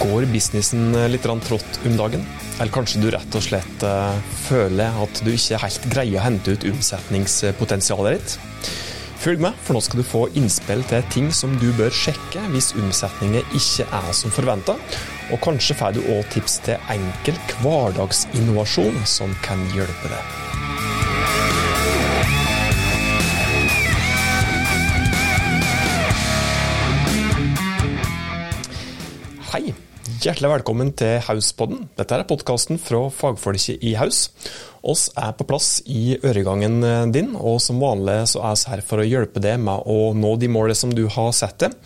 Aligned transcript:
Går 0.00 0.24
businessen 0.32 0.94
litt 1.12 1.26
trått 1.44 1.80
om 1.84 1.96
dagen? 1.98 2.22
Eller 2.60 2.72
kanskje 2.72 3.02
du 3.02 3.10
rett 3.12 3.34
og 3.36 3.42
slett 3.44 3.82
eh, 3.84 4.20
føler 4.46 4.96
at 4.96 5.20
du 5.24 5.28
ikke 5.32 5.60
helt 5.60 5.88
greier 5.92 6.20
å 6.20 6.24
hente 6.24 6.54
ut 6.56 6.64
omsetningspotensialet 6.70 8.16
ditt? 8.16 8.70
Følg 9.20 9.42
med, 9.44 9.56
for 9.60 9.76
nå 9.76 9.82
skal 9.84 10.00
du 10.00 10.06
få 10.08 10.22
innspill 10.40 10.80
til 10.88 11.04
ting 11.12 11.26
som 11.36 11.52
du 11.60 11.66
bør 11.76 11.92
sjekke 11.92 12.40
hvis 12.54 12.70
omsetningen 12.80 13.44
ikke 13.52 13.84
er 13.84 14.12
som 14.16 14.32
forventa. 14.32 14.78
Og 15.28 15.42
kanskje 15.44 15.76
får 15.76 15.98
du 15.98 16.00
òg 16.16 16.24
tips 16.32 16.56
til 16.64 16.80
enkel 16.96 17.36
hverdagsinnovasjon 17.60 18.96
som 19.04 19.36
kan 19.44 19.60
hjelpe 19.76 20.14
deg. 20.14 20.24
Hei. 29.52 29.89
Hjertelig 30.18 30.48
velkommen 30.50 30.88
til 30.98 31.20
Hauspodden. 31.22 31.84
Dette 31.94 32.16
er 32.16 32.26
podkasten 32.26 32.80
fra 32.82 33.04
fagfolket 33.14 33.84
i 33.86 33.92
Haus. 33.94 34.24
Oss 34.82 35.04
er 35.14 35.36
på 35.38 35.44
plass 35.46 35.68
i 35.86 36.16
øregangen 36.16 36.80
din, 37.14 37.36
og 37.38 37.60
som 37.62 37.78
vanlig 37.78 38.16
så 38.32 38.42
er 38.48 38.56
vi 38.58 38.72
her 38.72 38.82
for 38.88 39.02
å 39.02 39.06
hjelpe 39.06 39.42
deg 39.44 39.60
med 39.62 39.86
å 39.86 40.10
nå 40.16 40.32
de 40.40 40.48
målene 40.50 40.78
som 40.78 40.90
du 40.96 41.04
har 41.14 41.30
satt 41.36 41.62
deg. 41.62 41.76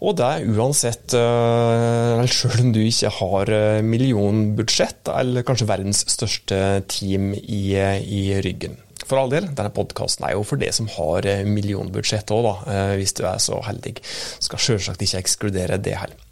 Og 0.00 0.16
det 0.16 0.24
er 0.24 0.54
uansett, 0.56 1.16
uh, 1.18 2.22
selv 2.32 2.62
om 2.62 2.70
du 2.72 2.80
ikke 2.84 3.12
har 3.18 3.52
eh, 3.56 3.82
millionbudsjett, 3.84 5.10
eller 5.12 5.44
kanskje 5.46 5.68
verdens 5.68 6.04
største 6.14 6.60
team 6.92 7.32
i, 7.36 7.64
i 7.76 8.22
ryggen. 8.44 8.78
For 9.04 9.20
all 9.20 9.32
del, 9.32 9.50
denne 9.52 9.74
podkasten 9.74 10.24
er 10.30 10.38
jo 10.38 10.46
for 10.48 10.60
det 10.60 10.72
som 10.76 10.88
har 10.96 11.28
millionbudsjett 11.44 12.32
òg, 12.32 12.64
hvis 12.96 13.12
du 13.18 13.26
er 13.28 13.42
så 13.42 13.60
heldig. 13.66 13.98
Skal 14.40 14.64
selvsagt 14.70 15.04
ikke 15.04 15.20
ekskludere 15.26 15.80
det 15.82 15.98
heller. 16.00 16.24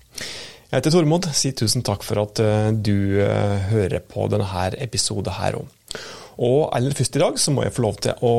Jeg 0.73 0.81
heter 0.81 0.95
Tormod. 0.95 1.27
Si 1.37 1.51
tusen 1.53 1.83
takk 1.85 2.01
for 2.01 2.17
at 2.23 2.41
eh, 2.41 2.71
du 2.73 3.21
eh, 3.21 3.57
hører 3.69 4.01
på 4.09 4.25
denne 4.33 4.71
episoden 4.81 5.35
her 5.37 5.59
òg. 5.59 5.99
Og 6.41 6.71
aller 6.73 6.97
først 6.97 7.19
i 7.19 7.21
dag 7.21 7.37
så 7.37 7.53
må 7.53 7.67
jeg 7.67 7.75
få 7.77 7.83
lov 7.85 7.99
til 8.01 8.23
å 8.25 8.31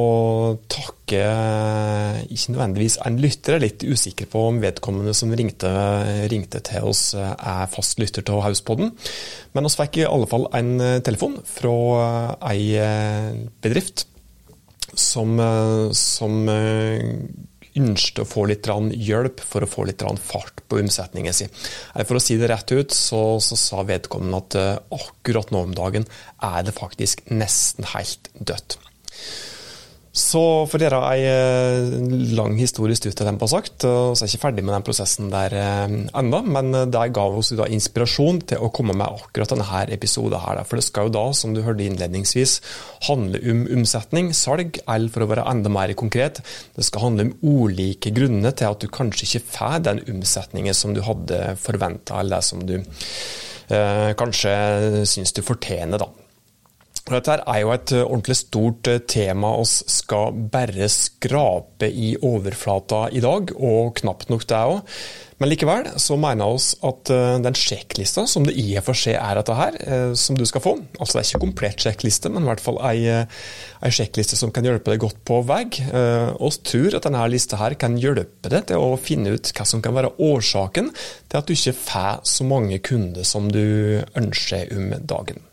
takke 0.65 1.19
eh, 1.21 2.23
ikke 2.33 2.55
nødvendigvis 2.55 2.97
en 3.05 3.21
lytter. 3.21 3.53
Jeg 3.53 3.59
er 3.59 3.65
litt 3.67 3.85
usikker 3.85 4.31
på 4.33 4.47
om 4.47 4.57
vedkommende 4.65 5.13
som 5.13 5.29
ringte, 5.37 5.69
ringte 6.33 6.63
til 6.65 6.89
oss 6.89 7.03
er 7.13 7.69
fast 7.69 8.01
lytter 8.01 8.25
til 8.25 8.41
Hauspodden. 8.41 8.89
Men 9.53 9.69
vi 9.69 9.75
fikk 9.77 10.01
i 10.01 10.09
alle 10.09 10.31
fall 10.33 10.49
en 10.57 10.73
telefon 11.05 11.37
fra 11.45 11.77
ei 12.49 12.81
bedrift 13.61 14.07
som, 14.97 15.37
som 15.93 16.49
ønsket 17.79 18.23
å 18.23 18.27
få 18.27 18.45
litt 18.49 18.67
hjelp 18.67 19.41
for 19.41 19.65
å 19.65 19.69
få 19.69 19.87
litt 19.89 20.03
fart 20.21 20.63
på 20.67 20.79
omsetningen 20.81 21.33
sin. 21.33 21.53
For 22.03 22.17
å 22.17 22.23
si 22.23 22.37
det 22.37 22.49
rett 22.51 22.71
ut, 22.71 22.91
så, 22.93 23.39
så 23.43 23.57
sa 23.59 23.83
vedkommende 23.87 24.41
at 24.43 24.59
uh, 24.59 24.99
akkurat 24.99 25.53
nå 25.53 25.65
om 25.67 25.75
dagen 25.77 26.07
er 26.43 26.63
det 26.65 26.75
faktisk 26.77 27.25
nesten 27.31 27.87
helt 27.93 28.29
dødt. 28.37 28.77
Så 30.13 30.41
for 30.69 30.77
dere 30.77 30.99
ei 31.09 31.23
eh, 31.25 31.93
lang 32.37 32.53
historisk 32.59 33.07
ut 33.07 33.15
til 33.17 33.25
dem 33.25 33.39
på 33.41 33.47
sagt, 33.49 33.81
så 33.81 34.13
er 34.13 34.27
jeg 34.27 34.35
ikke 34.35 34.43
ferdig 34.43 34.65
med 34.65 34.75
den 34.75 34.85
prosessen 34.85 35.31
der 35.33 35.55
enda. 35.57 36.41
Men 36.45 36.69
det 36.93 37.07
ga 37.17 37.23
oss 37.33 37.49
da 37.57 37.65
inspirasjon 37.65 38.43
til 38.51 38.61
å 38.61 38.69
komme 38.73 38.93
med 38.93 39.09
akkurat 39.09 39.55
denne 39.55 39.81
episoden 39.95 40.37
her. 40.43 40.61
For 40.69 40.77
det 40.77 40.85
skal 40.85 41.09
jo 41.09 41.15
da, 41.17 41.25
som 41.33 41.55
du 41.57 41.63
hørte 41.65 41.87
innledningsvis, 41.87 42.59
handle 43.09 43.41
om 43.41 43.65
omsetning, 43.79 44.29
salg, 44.37 44.77
eller 44.85 45.09
for 45.13 45.25
å 45.25 45.31
være 45.33 45.47
enda 45.49 45.73
mer 45.73 45.95
konkret, 45.97 46.43
det 46.77 46.85
skal 46.85 47.07
handle 47.07 47.31
om 47.31 47.65
ulike 47.65 48.13
grunner 48.13 48.53
til 48.53 48.69
at 48.69 48.85
du 48.85 48.91
kanskje 48.93 49.27
ikke 49.27 49.45
får 49.57 49.79
den 49.89 50.03
omsetningen 50.13 50.77
som 50.77 50.93
du 50.93 51.01
hadde 51.05 51.55
forventa, 51.57 52.21
eller 52.21 52.37
det 52.37 52.51
som 52.51 52.61
du 52.69 52.77
eh, 52.77 54.11
kanskje 54.19 54.53
syns 55.09 55.33
du 55.33 55.41
fortjener, 55.45 56.05
da. 56.05 56.22
Dette 57.03 57.35
er 57.35 57.57
jo 57.59 57.71
et 57.73 57.91
eh, 57.91 58.05
ordentlig 58.05 58.37
stort 58.39 58.87
eh, 58.87 59.01
tema 59.11 59.49
oss 59.59 59.81
skal 59.91 60.31
bare 60.53 60.87
skrape 60.87 61.89
i 61.91 62.13
overflata 62.15 63.09
i 63.11 63.19
dag, 63.23 63.51
og 63.59 63.97
knapt 63.99 64.31
nok 64.31 64.45
det 64.47 64.61
òg. 64.71 64.79
Men 65.41 65.51
likevel 65.51 65.89
så 65.99 66.15
mener 66.15 66.53
oss 66.55 66.69
at 66.87 67.11
eh, 67.11 67.41
den 67.43 67.59
sjekklista 67.59 68.23
som 68.31 68.47
det 68.47 68.55
i 68.55 68.69
og 68.79 68.87
for 68.87 68.95
seg 68.95 69.17
er 69.19 69.35
dette 69.35 69.59
her, 69.59 69.77
som 70.15 70.39
du 70.39 70.45
skal 70.47 70.63
få 70.63 70.77
Altså 70.79 71.17
det 71.17 71.19
er 71.19 71.27
ikke 71.27 71.43
komplett 71.43 71.83
sjekkliste, 71.83 72.31
men 72.31 72.45
i 72.45 72.51
hvert 72.53 72.63
fall 72.63 72.79
ei, 72.87 73.03
ei 73.11 73.91
sjekkliste 73.91 74.39
som 74.39 74.53
kan 74.55 74.63
hjelpe 74.63 74.93
deg 74.93 75.03
godt 75.03 75.19
på 75.27 75.41
vei. 75.43 75.65
Vi 75.67 76.51
tror 76.71 76.95
at 76.95 77.03
denne 77.03 77.27
lista 77.33 77.59
her 77.59 77.75
kan 77.79 77.99
hjelpe 77.99 78.47
deg 78.53 78.69
til 78.71 78.79
å 78.79 78.95
finne 78.95 79.35
ut 79.35 79.51
hva 79.51 79.67
som 79.67 79.83
kan 79.83 79.97
være 79.97 80.15
årsaken 80.23 80.93
til 80.95 81.41
at 81.41 81.49
du 81.49 81.57
ikke 81.57 81.75
får 81.83 82.23
så 82.31 82.47
mange 82.47 82.79
kunder 82.85 83.27
som 83.27 83.51
du 83.51 83.99
ønsker 84.15 84.71
om 84.77 84.93
dagen. 85.03 85.43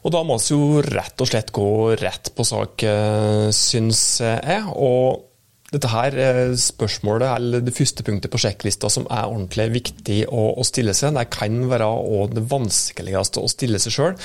Og 0.00 0.12
da 0.14 0.22
må 0.24 0.38
vi 0.40 0.54
jo 0.54 0.80
rett 0.84 1.20
og 1.20 1.28
slett 1.28 1.50
gå 1.52 1.96
rett 2.00 2.30
på 2.36 2.46
sak, 2.46 2.84
eh, 2.88 3.48
syns 3.52 4.20
jeg. 4.24 4.62
Og 4.72 5.26
dette 5.70 5.90
her 5.92 6.16
eh, 6.18 6.54
spørsmålet, 6.58 7.28
eller 7.28 7.62
det 7.62 7.74
første 7.76 8.04
punktet 8.06 8.32
på 8.32 8.40
sjekklista 8.42 8.90
som 8.90 9.06
er 9.06 9.28
ordentlig 9.28 9.68
viktig 9.76 10.22
å, 10.32 10.64
stille 10.66 10.94
seg, 10.96 11.14
det 11.14 11.28
kan 11.30 11.60
være 11.70 11.90
det 12.32 12.46
vanskeligste 12.50 13.44
å 13.44 13.50
stille 13.50 13.82
seg 13.82 13.94
sjøl. 13.94 14.16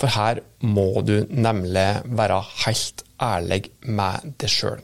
For 0.00 0.12
her 0.12 0.42
må 0.66 1.04
du 1.06 1.22
nemlig 1.30 1.86
være 2.10 2.40
helt 2.64 3.06
ærlig 3.22 3.62
med 3.86 4.34
deg 4.42 4.52
sjøl. 4.52 4.82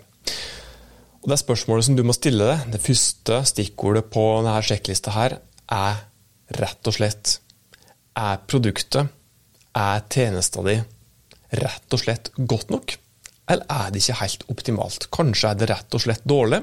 Og 1.19 1.33
det 1.33 1.41
spørsmålet 1.43 1.89
som 1.89 1.99
du 1.99 2.05
må 2.07 2.15
stille 2.17 2.47
deg, 2.47 2.71
det 2.73 2.81
første 2.85 3.43
stikkordet 3.51 4.07
på 4.15 4.25
denne 4.39 4.63
sjekklista 4.65 5.13
her, 5.17 5.41
er 5.69 6.05
rett 6.57 6.89
og 6.89 6.95
slett 6.97 7.41
Er 8.19 8.39
produktet 8.49 9.13
er 9.79 10.07
tjenesta 10.11 10.65
di 10.67 10.77
rett 11.63 11.95
og 11.95 12.03
slett 12.03 12.33
godt 12.37 12.75
nok, 12.75 12.99
eller 13.49 13.65
er 13.73 13.93
det 13.93 14.03
ikke 14.03 14.21
helt 14.21 14.45
optimalt? 14.53 15.09
Kanskje 15.15 15.53
er 15.53 15.59
det 15.61 15.71
rett 15.71 15.97
og 15.97 16.05
slett 16.05 16.27
dårlig. 16.29 16.61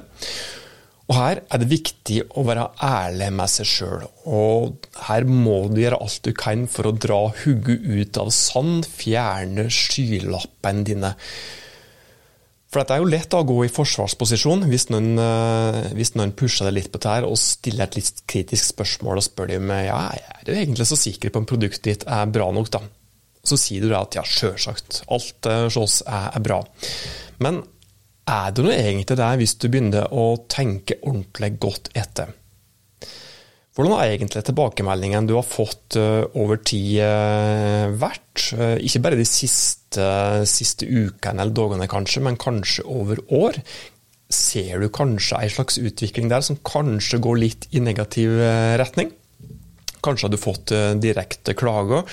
Og 1.06 1.14
Her 1.14 1.42
er 1.54 1.62
det 1.62 1.70
viktig 1.70 2.22
å 2.34 2.44
være 2.48 2.64
ærlig 2.82 3.28
med 3.38 3.52
seg 3.54 3.68
sjøl, 3.70 4.06
og 4.26 4.88
her 5.06 5.28
må 5.30 5.68
du 5.70 5.84
gjøre 5.84 6.00
alt 6.02 6.24
du 6.26 6.32
kan 6.34 6.64
for 6.72 6.90
å 6.90 6.96
dra 6.98 7.20
hodet 7.44 7.78
ut 7.86 8.18
av 8.22 8.32
sand, 8.34 8.88
fjerne 8.90 9.68
skylappene 9.70 10.86
dine. 10.88 11.14
For 12.74 12.82
det 12.82 12.96
er 12.96 13.04
jo 13.04 13.12
lett 13.14 13.38
å 13.38 13.46
gå 13.48 13.60
i 13.68 13.72
forsvarsposisjon 13.72 14.66
hvis 14.68 14.90
noen, 14.90 15.14
eh, 15.22 15.94
hvis 15.96 16.16
noen 16.18 16.34
pusher 16.36 16.66
deg 16.68 16.80
litt 16.80 16.90
på 16.92 17.00
dette 17.00 17.30
og 17.30 17.38
stiller 17.40 17.86
et 17.86 18.00
litt 18.02 18.26
kritisk 18.28 18.74
spørsmål 18.74 19.22
og 19.22 19.28
spør 19.30 19.54
deg 19.54 19.62
om 19.62 19.72
ja, 19.78 20.02
er 20.10 20.42
du 20.44 20.52
egentlig 20.58 20.90
så 20.90 20.98
sikker 21.00 21.32
på 21.32 21.44
om 21.44 21.48
produktet 21.48 21.86
ditt 21.86 22.08
er 22.10 22.34
bra 22.34 22.50
nok, 22.52 22.74
da. 22.74 22.82
Så 23.46 23.60
sier 23.62 23.86
du 23.86 23.94
at 23.98 24.18
ja, 24.18 24.24
sjølsagt, 24.26 25.04
alt 25.14 25.50
hos 25.68 25.78
oss 25.78 26.00
er, 26.06 26.32
er 26.34 26.44
bra. 26.46 26.64
Men 27.46 27.62
er 28.26 28.54
det 28.56 28.64
noe 28.66 28.74
egentlig 28.74 29.20
der 29.20 29.38
hvis 29.38 29.54
du 29.62 29.68
begynner 29.70 30.10
å 30.10 30.32
tenke 30.50 30.98
ordentlig 31.06 31.52
godt 31.62 31.92
etter? 31.94 32.32
Hvordan 33.76 33.92
har 33.92 34.08
egentlig 34.08 34.42
tilbakemeldingen 34.48 35.26
du 35.28 35.34
har 35.36 35.44
fått 35.44 35.98
uh, 36.00 36.24
over 36.40 36.62
tid 36.64 37.02
uh, 37.04 37.92
vært? 38.00 38.46
Ikke 38.82 39.02
bare 39.04 39.20
de 39.20 39.28
siste, 39.28 40.06
siste 40.48 40.88
ukene 40.88 41.44
eller 41.44 41.54
dagene, 41.56 41.90
kanskje, 41.92 42.24
men 42.24 42.40
kanskje 42.40 42.88
over 42.88 43.20
år. 43.36 43.60
Ser 44.32 44.80
du 44.80 44.88
kanskje 44.96 45.44
en 45.44 45.54
slags 45.58 45.78
utvikling 45.80 46.32
der 46.32 46.44
som 46.44 46.58
kanskje 46.66 47.20
går 47.24 47.40
litt 47.44 47.68
i 47.76 47.84
negativ 47.84 48.34
retning? 48.80 49.12
Kanskje 50.04 50.28
har 50.28 50.34
du 50.34 50.40
fått 50.40 50.74
direkte 51.04 51.56
klager. 51.58 52.08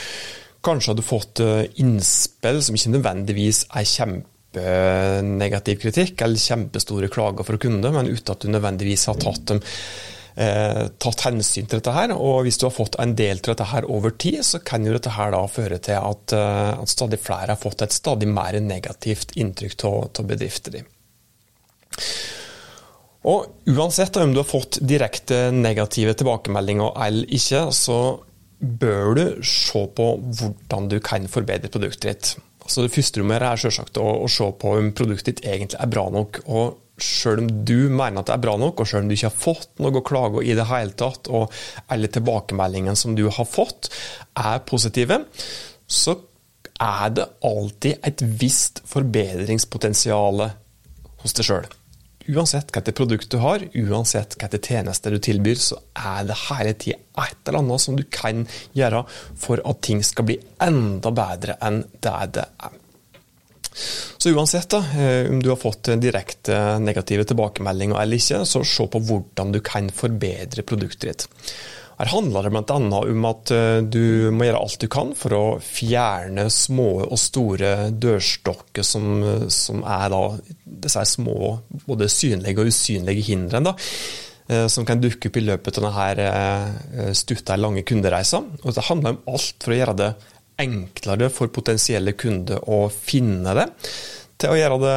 Kanskje 0.62 0.93
har 0.93 0.99
du 0.99 1.03
fått 1.03 1.41
eh, 1.43 1.65
innspill 1.83 2.61
som 2.62 2.77
ikke 2.78 2.95
nødvendigvis 2.95 3.65
er 3.75 3.89
kjempenegativ 3.89 5.81
kritikk 5.83 6.23
eller 6.23 6.39
kjempestore 6.39 7.11
klager 7.11 7.47
fra 7.49 7.59
kunder, 7.59 7.95
men 7.95 8.11
uten 8.12 8.34
at 8.34 8.45
du 8.45 8.53
nødvendigvis 8.53 9.09
har 9.11 9.19
tatt, 9.22 9.43
dem, 9.51 9.62
eh, 10.39 10.84
tatt 11.03 11.27
hensyn 11.27 11.66
til 11.66 11.81
dette. 11.81 11.97
her, 11.97 12.15
og 12.15 12.45
Hvis 12.47 12.60
du 12.63 12.69
har 12.69 12.77
fått 12.77 13.01
en 13.03 13.16
del 13.19 13.42
til 13.42 13.57
dette 13.57 13.71
her 13.72 13.91
over 13.91 14.15
tid, 14.15 14.45
så 14.47 14.63
kan 14.63 14.86
jo 14.86 14.95
dette 14.95 15.10
her 15.10 15.34
da 15.34 15.42
føre 15.51 15.83
til 15.83 15.98
at, 15.98 16.33
eh, 16.33 16.78
at 16.78 16.89
stadig 16.89 17.19
flere 17.19 17.57
har 17.57 17.63
fått 17.63 17.83
et 17.83 17.98
stadig 17.98 18.28
mer 18.28 18.60
negativt 18.60 19.34
inntrykk 19.34 19.84
av 19.84 20.27
bedriften 20.27 20.72
din. 20.78 20.86
Uansett 23.25 24.16
om 24.16 24.33
du 24.33 24.41
har 24.41 24.48
fått 24.48 24.78
direkte 24.81 25.51
negative 25.53 26.15
tilbakemeldinger 26.15 26.92
eller 27.04 27.27
ikke, 27.27 27.71
så 27.71 28.21
bør 28.62 29.16
du 29.18 29.24
se 29.47 29.82
på 29.97 30.09
hvordan 30.22 30.88
du 30.91 30.98
kan 31.04 31.26
forbedre 31.30 31.70
produktet 31.72 32.06
ditt. 32.06 32.32
Altså 32.62 32.84
det 32.84 32.92
første 32.94 33.20
gjøre, 33.20 33.50
er 33.50 33.59
selvsagt 33.59 33.98
å, 33.98 34.06
å, 34.22 34.30
se 34.30 34.47
på 34.59 34.76
om 34.78 34.92
produktet 34.94 35.32
ditt 35.32 35.44
egentlig 35.48 35.80
er 35.82 35.91
bra 35.91 36.06
nok. 36.14 36.44
og 36.47 36.78
selv 37.03 37.41
om 37.42 37.48
du 37.66 37.88
mener 37.91 38.20
at 38.20 38.28
det 38.28 38.34
er 38.36 38.42
bra 38.44 38.53
nok, 38.60 38.80
og 38.80 38.86
selv 38.86 39.03
om 39.03 39.09
du 39.10 39.16
ikke 39.16 39.30
har 39.30 39.41
fått 39.42 39.80
noe 39.82 40.03
klage 40.06 40.44
i 40.47 40.54
det 40.54 40.68
hele 40.68 40.94
tatt, 40.94 41.30
og 41.32 41.50
alle 41.91 42.10
tilbakemeldingene 42.12 42.98
som 42.98 43.16
du 43.18 43.24
har 43.26 43.48
fått, 43.48 43.91
er 44.38 44.62
positive, 44.68 45.22
så 45.88 46.14
er 46.82 47.14
det 47.16 47.28
alltid 47.48 48.06
et 48.06 48.22
visst 48.38 48.84
forbedringspotensial 48.92 50.44
hos 51.24 51.38
deg 51.38 51.48
sjøl. 51.48 51.70
Uansett 52.28 52.71
hva 52.74 52.83
det 52.84 52.95
produkt 52.97 53.30
du 53.33 53.39
har, 53.42 53.65
uansett 53.74 54.36
hva 54.41 54.51
tjeneste 54.59 55.10
du 55.10 55.19
tilbyr, 55.22 55.59
så 55.59 55.78
er 55.98 56.28
det 56.28 56.39
hele 56.48 56.74
tida 56.74 57.01
et 57.22 57.48
eller 57.48 57.63
annet 57.63 57.84
som 57.84 57.98
du 57.98 58.04
kan 58.10 58.45
gjøre 58.77 59.03
for 59.39 59.63
at 59.69 59.83
ting 59.84 60.03
skal 60.07 60.28
bli 60.28 60.39
enda 60.63 61.13
bedre 61.15 61.59
enn 61.65 61.83
det 62.01 62.15
det 62.39 62.47
er. 62.47 62.78
Så 64.19 64.30
uansett 64.30 64.69
da, 64.71 64.78
eh, 64.78 65.30
om 65.30 65.41
du 65.42 65.48
har 65.48 65.57
fått 65.57 65.89
direkte 66.01 66.78
negative 66.78 67.24
tilbakemeldinger 67.24 68.03
eller 68.03 68.21
ikke, 68.21 68.42
så 68.47 68.65
se 68.65 68.86
på 68.86 69.01
hvordan 69.01 69.54
du 69.54 69.60
kan 69.65 69.89
forbedre 69.91 70.65
produktet 70.69 71.09
ditt. 71.09 71.28
Her 71.98 72.10
handler 72.10 72.47
det 72.47 72.53
bl.a. 72.54 72.78
om 72.98 73.28
at 73.28 73.53
eh, 73.54 73.78
du 73.84 74.33
må 74.34 74.48
gjøre 74.48 74.62
alt 74.65 74.83
du 74.83 74.89
kan 74.92 75.12
for 75.18 75.36
å 75.36 75.44
fjerne 75.62 76.48
små 76.53 76.89
og 77.04 77.18
store 77.21 77.91
dørstokker 77.92 78.86
som, 78.86 79.22
som 79.53 79.84
er 79.84 80.09
da 80.12 80.22
disse 80.65 81.04
små, 81.15 81.56
både 81.86 82.10
synlige 82.12 82.62
og 82.62 82.72
usynlige 82.72 83.27
hindrene. 83.30 83.77
Eh, 84.48 84.66
som 84.72 84.89
kan 84.89 85.00
dukke 85.03 85.30
opp 85.30 85.39
i 85.39 85.47
løpet 85.47 85.80
av 85.80 85.89
denne 86.18 87.15
stutta, 87.16 87.56
lange 87.60 87.84
kundereisa. 87.86 88.42
Og 88.62 88.74
det 88.74 88.88
handler 88.88 89.16
om 89.16 89.34
alt 89.36 89.59
for 89.62 89.74
å 89.74 89.80
gjøre 89.80 89.98
det 90.00 90.12
enklere 90.62 91.30
for 91.33 91.53
potensielle 91.53 92.15
kunder 92.18 92.62
å 92.71 92.86
finne 92.92 93.54
det, 93.56 93.66
til 94.41 94.53
å 94.53 94.59
gjøre 94.59 94.78
det 94.83 94.97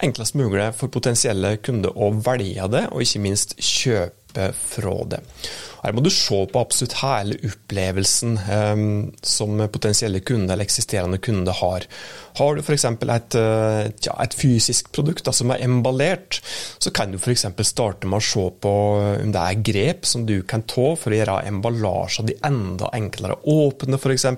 enklest 0.00 0.36
mulig 0.38 0.70
for 0.78 0.92
potensielle 0.92 1.56
kunder 1.64 1.92
å 1.92 2.10
velge 2.24 2.68
det, 2.72 2.86
og 2.90 3.04
ikke 3.04 3.22
minst 3.24 3.56
kjøpe 3.60 4.19
fra 4.36 4.94
det. 5.10 5.20
Her 5.80 5.94
må 5.96 6.02
du 6.04 6.10
se 6.12 6.36
på 6.52 6.60
absolutt 6.60 6.98
hele 7.00 7.38
opplevelsen 7.48 8.36
um, 8.36 8.82
som 9.24 9.62
potensielle 9.72 10.20
kunder 10.20 10.54
eller 10.54 10.68
eksisterende 10.68 11.20
kunder 11.24 11.56
har. 11.56 11.86
Har 12.36 12.56
du 12.56 12.62
f.eks. 12.62 12.84
Et, 12.84 13.36
eh, 13.40 13.86
ja, 14.06 14.14
et 14.22 14.36
fysisk 14.36 14.90
produkt 14.94 15.24
da, 15.26 15.32
som 15.34 15.50
er 15.54 15.64
emballert, 15.64 16.40
så 16.78 16.92
kan 16.94 17.12
du 17.12 17.18
f.eks. 17.18 17.46
starte 17.66 18.08
med 18.08 18.20
å 18.20 18.28
se 18.28 18.46
på 18.62 18.74
om 19.24 19.32
det 19.34 19.44
er 19.44 19.64
grep 19.70 20.08
som 20.08 20.26
du 20.28 20.40
kan 20.48 20.66
ta 20.68 20.92
for 21.00 21.12
å 21.12 21.20
gjøre 21.20 21.40
emballasjen 21.48 22.28
de 22.28 22.36
enda 22.46 22.92
enklere 22.96 23.40
åpne, 23.48 23.98
f.eks. 23.98 24.28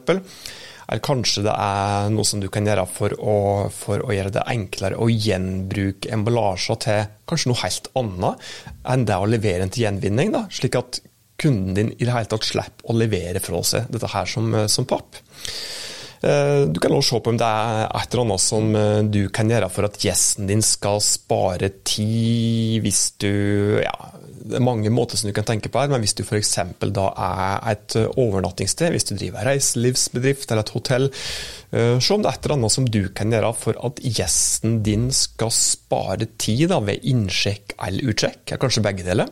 Eller 0.88 1.02
kanskje 1.04 1.44
det 1.46 1.54
er 1.54 2.10
noe 2.12 2.26
som 2.26 2.42
du 2.42 2.48
kan 2.52 2.66
gjøre 2.68 2.86
for 2.90 3.14
å, 3.18 3.36
for 3.74 4.02
å 4.04 4.14
gjøre 4.14 4.34
det 4.34 4.46
enklere 4.52 4.98
å 4.98 5.08
gjenbruke 5.10 6.10
emballasjer 6.14 6.80
til 6.82 7.06
kanskje 7.30 7.52
noe 7.52 7.62
helt 7.62 7.88
annet 7.98 8.50
enn 8.94 9.06
det 9.08 9.18
å 9.18 9.30
levere 9.30 9.64
den 9.64 9.72
til 9.74 9.86
gjenvinning. 9.86 10.34
Da, 10.34 10.46
slik 10.52 10.78
at 10.80 11.02
kunden 11.42 11.74
din 11.74 11.94
i 11.96 12.04
det 12.04 12.12
hele 12.12 12.30
tatt 12.30 12.46
slipper 12.46 12.90
å 12.90 12.96
levere 12.96 13.42
fra 13.42 13.62
seg 13.66 13.88
dette 13.92 14.10
her 14.12 14.28
som, 14.30 14.52
som 14.70 14.88
papp. 14.88 15.22
Eh, 16.22 16.62
du 16.70 16.78
kan 16.78 16.94
også 16.94 17.16
se 17.16 17.20
på 17.24 17.32
om 17.32 17.38
det 17.40 17.46
er 17.48 17.88
et 17.98 18.12
eller 18.14 18.24
annet 18.26 18.42
som 18.44 18.76
eh, 18.78 19.02
du 19.10 19.22
kan 19.34 19.50
gjøre 19.50 19.70
for 19.74 19.88
at 19.88 19.98
gjesten 19.98 20.46
din 20.50 20.62
skal 20.62 21.02
spare 21.02 21.72
tid, 21.82 22.78
hvis 22.84 23.02
du 23.22 23.32
ja, 23.82 24.12
det 24.42 24.58
er 24.58 24.64
mange 24.64 24.90
måter 24.94 25.18
som 25.18 25.30
du 25.30 25.34
kan 25.34 25.46
tenke 25.46 25.70
på 25.72 25.82
her, 25.82 25.90
men 25.90 26.02
hvis 26.02 26.14
du 26.18 26.22
f.eks. 26.24 26.54
da 26.94 27.08
er 27.10 27.58
et 27.72 27.96
overnattingssted, 28.06 28.94
hvis 28.94 29.08
du 29.10 29.14
driver 29.16 29.42
en 29.42 29.50
reiselivsbedrift 29.50 30.50
eller 30.50 30.66
et 30.66 30.74
hotell, 30.76 31.10
eh, 31.74 31.96
se 31.98 32.14
om 32.14 32.24
det 32.24 32.30
er 32.30 32.38
et 32.38 32.46
eller 32.46 32.58
annet 32.60 32.76
som 32.76 32.88
du 32.98 33.02
kan 33.14 33.34
gjøre 33.34 33.54
for 33.58 33.78
at 33.90 34.02
gjesten 34.02 34.80
din 34.86 35.10
skal 35.14 35.50
spare 35.54 36.30
tid 36.38 36.68
da, 36.70 36.82
ved 36.86 37.02
innsjekk 37.02 37.76
eller 37.82 38.14
utsjekk, 38.14 38.44
kanskje 38.62 38.86
begge 38.86 39.06
deler. 39.10 39.30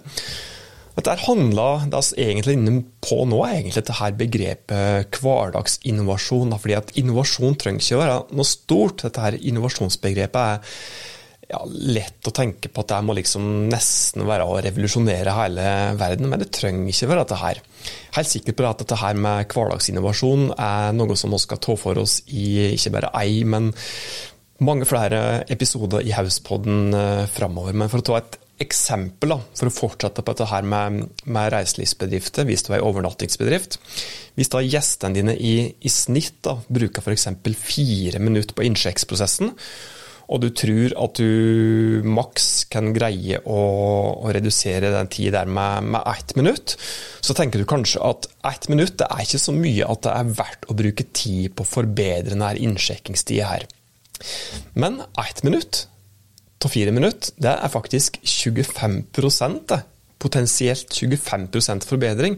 Dette 0.96 1.14
er 1.14 2.24
egentlig 2.24 2.56
inne 2.56 2.80
på 3.02 3.22
nå, 3.28 3.38
egentlig 3.46 3.78
dette 3.78 4.10
begrepet 4.18 5.20
hverdagsinnovasjon. 5.20 6.56
fordi 6.58 6.76
at 6.76 6.92
innovasjon 6.98 7.56
trenger 7.56 7.84
ikke 7.84 7.96
å 7.96 8.02
være 8.02 8.18
noe 8.36 8.48
stort. 8.48 9.06
Dette 9.06 9.24
her 9.24 9.38
innovasjonsbegrepet 9.38 10.40
er 10.40 10.60
ja, 11.50 11.60
lett 11.66 12.28
å 12.28 12.34
tenke 12.34 12.70
på 12.70 12.82
at 12.82 12.92
det 12.92 13.00
må 13.06 13.14
liksom 13.18 13.46
nesten 13.70 14.26
være 14.28 14.46
å 14.46 14.58
revolusjonere 14.62 15.34
hele 15.34 15.66
verden, 15.98 16.28
men 16.30 16.42
det 16.42 16.50
trenger 16.54 16.90
ikke 16.92 17.10
være 17.10 17.24
dette 17.24 17.40
her. 17.40 17.62
Helt 18.16 18.30
sikker 18.30 18.56
på 18.56 18.66
at 18.68 18.82
dette 18.84 18.98
her 19.00 19.18
med 19.18 19.50
hverdagsinnovasjon 19.50 20.52
er 20.56 20.92
noe 20.96 21.18
som 21.18 21.34
vi 21.34 21.40
skal 21.42 21.62
ta 21.62 21.76
for 21.80 22.02
oss 22.02 22.20
i 22.28 22.74
ikke 22.74 22.94
bare 22.98 23.14
ei, 23.18 23.42
men 23.42 23.72
mange 24.60 24.86
flere 24.88 25.42
episoder 25.50 26.04
i 26.04 26.12
Hauspodden 26.14 26.94
eh, 26.94 27.26
framover. 27.32 27.76
Men 27.76 27.90
for 27.90 28.02
å 28.02 28.06
ta 28.06 28.20
et 28.20 28.38
eksempel, 28.60 29.34
da, 29.34 29.38
for 29.56 29.70
å 29.70 29.74
fortsette 29.74 30.24
på 30.24 30.34
dette 30.34 30.48
her 30.50 30.66
med, 30.68 31.06
med 31.24 31.52
reiselivsbedrifter, 31.54 32.46
hvis 32.48 32.66
du 32.66 32.72
er 32.72 32.80
en 32.80 32.88
overnattingsbedrift. 32.90 33.78
Hvis 34.36 34.52
da 34.52 34.60
gjestene 34.64 35.16
dine 35.16 35.36
i, 35.36 35.54
i 35.80 35.92
snitt 35.92 36.42
da, 36.46 36.58
bruker 36.68 37.04
f.eks. 37.04 37.30
fire 37.56 38.20
minutter 38.22 38.56
på 38.56 38.66
innsjekksprosessen, 38.68 39.54
og 40.30 40.38
du 40.44 40.46
tror 40.54 40.92
at 41.02 41.18
du 41.18 42.04
maks 42.06 42.46
kan 42.70 42.92
greie 42.94 43.40
å, 43.42 43.60
å 44.22 44.30
redusere 44.30 44.92
den 44.94 45.10
tida 45.10 45.40
der 45.40 45.50
med, 45.50 45.88
med 45.96 46.06
ett 46.06 46.36
minutt, 46.38 46.76
så 47.18 47.34
tenker 47.34 47.58
du 47.58 47.66
kanskje 47.68 48.02
at 48.06 48.28
ett 48.52 48.68
minutt 48.70 48.94
det 49.00 49.10
er 49.10 49.24
ikke 49.24 49.42
så 49.42 49.54
mye 49.56 49.88
at 49.90 50.04
det 50.06 50.14
er 50.14 50.32
verdt 50.38 50.70
å 50.70 50.78
bruke 50.78 51.08
tid 51.10 51.50
på 51.56 51.66
å 51.66 51.72
forbedre 51.72 52.30
denne 52.30 52.52
innsjekkingstida 52.62 53.50
her. 53.50 53.66
Men 54.78 55.00
ett 55.18 55.42
minutt 55.42 55.88
av 56.64 56.70
fire 56.72 56.92
minutter, 56.92 57.32
det 57.40 57.56
er 57.56 57.68
faktisk 57.72 58.18
25 58.22 59.04
det. 59.16 59.82
Potensielt 60.20 60.92
25% 60.92 61.84
forbedring. 61.88 62.36